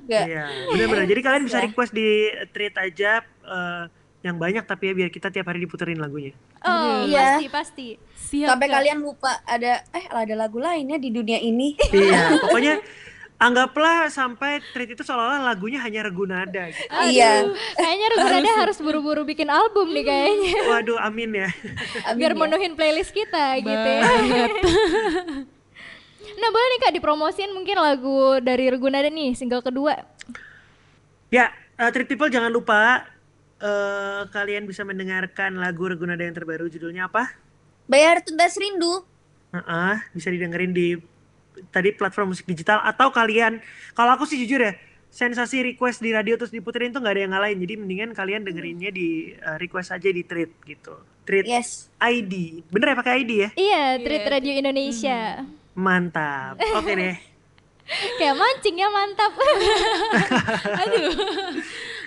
[0.00, 0.24] Enggak.
[0.24, 1.04] Iya, benar-benar.
[1.06, 1.66] Jadi kalian bisa Bisa.
[1.68, 2.08] request di
[2.48, 3.84] tweet aja eh,
[4.18, 6.32] yang banyak tapi ya biar kita tiap hari diputerin lagunya.
[6.60, 7.36] Oh, Iya.
[7.36, 7.88] pasti pasti.
[8.18, 8.48] Siap.
[8.50, 8.74] Sampai Kak.
[8.74, 11.76] kalian lupa ada eh ada lagu lainnya di dunia ini.
[11.92, 12.80] iya, pokoknya
[13.38, 16.90] anggaplah sampai tweet itu seolah-olah lagunya hanya Regunada gitu.
[16.90, 17.46] Iya.
[17.78, 20.52] Kayaknya Regunada harus buru-buru bikin album nih kayaknya.
[20.74, 21.48] Waduh, amin ya.
[22.10, 22.36] Amin Biar ya.
[22.36, 24.02] menuhin playlist kita gitu ya.
[26.38, 30.02] nah boleh nih kak dipromosin mungkin lagu dari Regunada nih single kedua.
[31.30, 33.06] Ya, uh, Treat People jangan lupa
[33.58, 37.30] eh kalian bisa mendengarkan lagu Regunada yang terbaru judulnya apa?
[37.86, 39.02] Bayar tuntas rindu.
[39.54, 40.98] Heeh, bisa didengerin di
[41.68, 43.58] tadi platform musik digital atau kalian
[43.92, 44.72] kalau aku sih jujur ya
[45.08, 48.90] sensasi request di radio terus diputerin tuh nggak ada yang ngalahin jadi mendingan kalian dengerinnya
[48.90, 51.88] di uh, request aja di Treat gitu Treat Yes.
[51.98, 55.42] ID bener ya pakai ID ya Iya, Treat Radio Indonesia.
[55.72, 57.16] mantap oke deh
[57.88, 59.32] Kayak mancing ya mantap.
[60.84, 61.08] Aduh.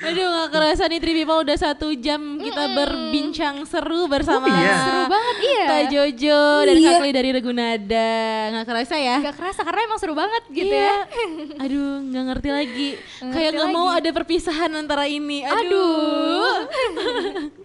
[0.02, 4.74] Aduh gak kerasa nih People udah satu jam kita berbincang seru bersama Oh, iya.
[4.80, 5.66] Seru banget iya.
[5.68, 6.88] Kak Jojo dan Iya.
[6.88, 8.10] Kak Kli dari Regunada
[8.52, 10.82] Gak kerasa ya Gak kerasa karena emang seru banget gitu Iya.
[10.82, 10.98] ya.
[11.64, 12.90] Aduh gak ngerti lagi
[13.20, 16.56] Nggak Kayak ngerti gak mau ada perpisahan antara ini Aduh, Aduh.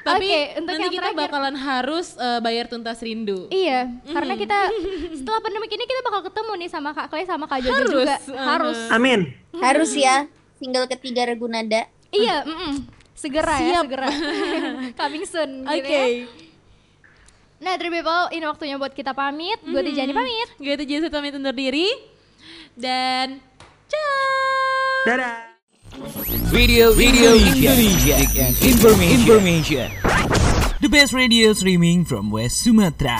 [0.00, 1.22] Tapi Oke, untuk nanti yang kita terakhir.
[1.24, 4.58] bakalan harus eh, bayar tuntas rindu Iya, karena kita
[5.18, 8.16] setelah pandemi ini kita bakal ketemu nih sama Kak Clay sama Kak Jojo Harus, juga.
[8.36, 8.78] Harus.
[8.88, 10.26] amin Harus ya.
[10.58, 11.86] Single ketiga Ragunada.
[12.10, 12.84] Iya, mm-mm.
[13.14, 13.82] segera ya, Siap.
[13.86, 14.08] segera.
[15.00, 16.06] Coming soon Oke gitu ya.
[17.58, 19.58] Nah, Three People, ini waktunya buat kita pamit.
[19.66, 20.48] Gue Tijani pamit.
[20.62, 21.90] Gue tuh Jessa pamit undur diri
[22.78, 23.42] Dan
[23.90, 25.58] Ciao dadah
[26.54, 28.14] Radio Radio Indonesia.
[28.62, 29.18] Information.
[29.18, 29.88] Information.
[30.78, 33.18] The best radio streaming from West Sumatra.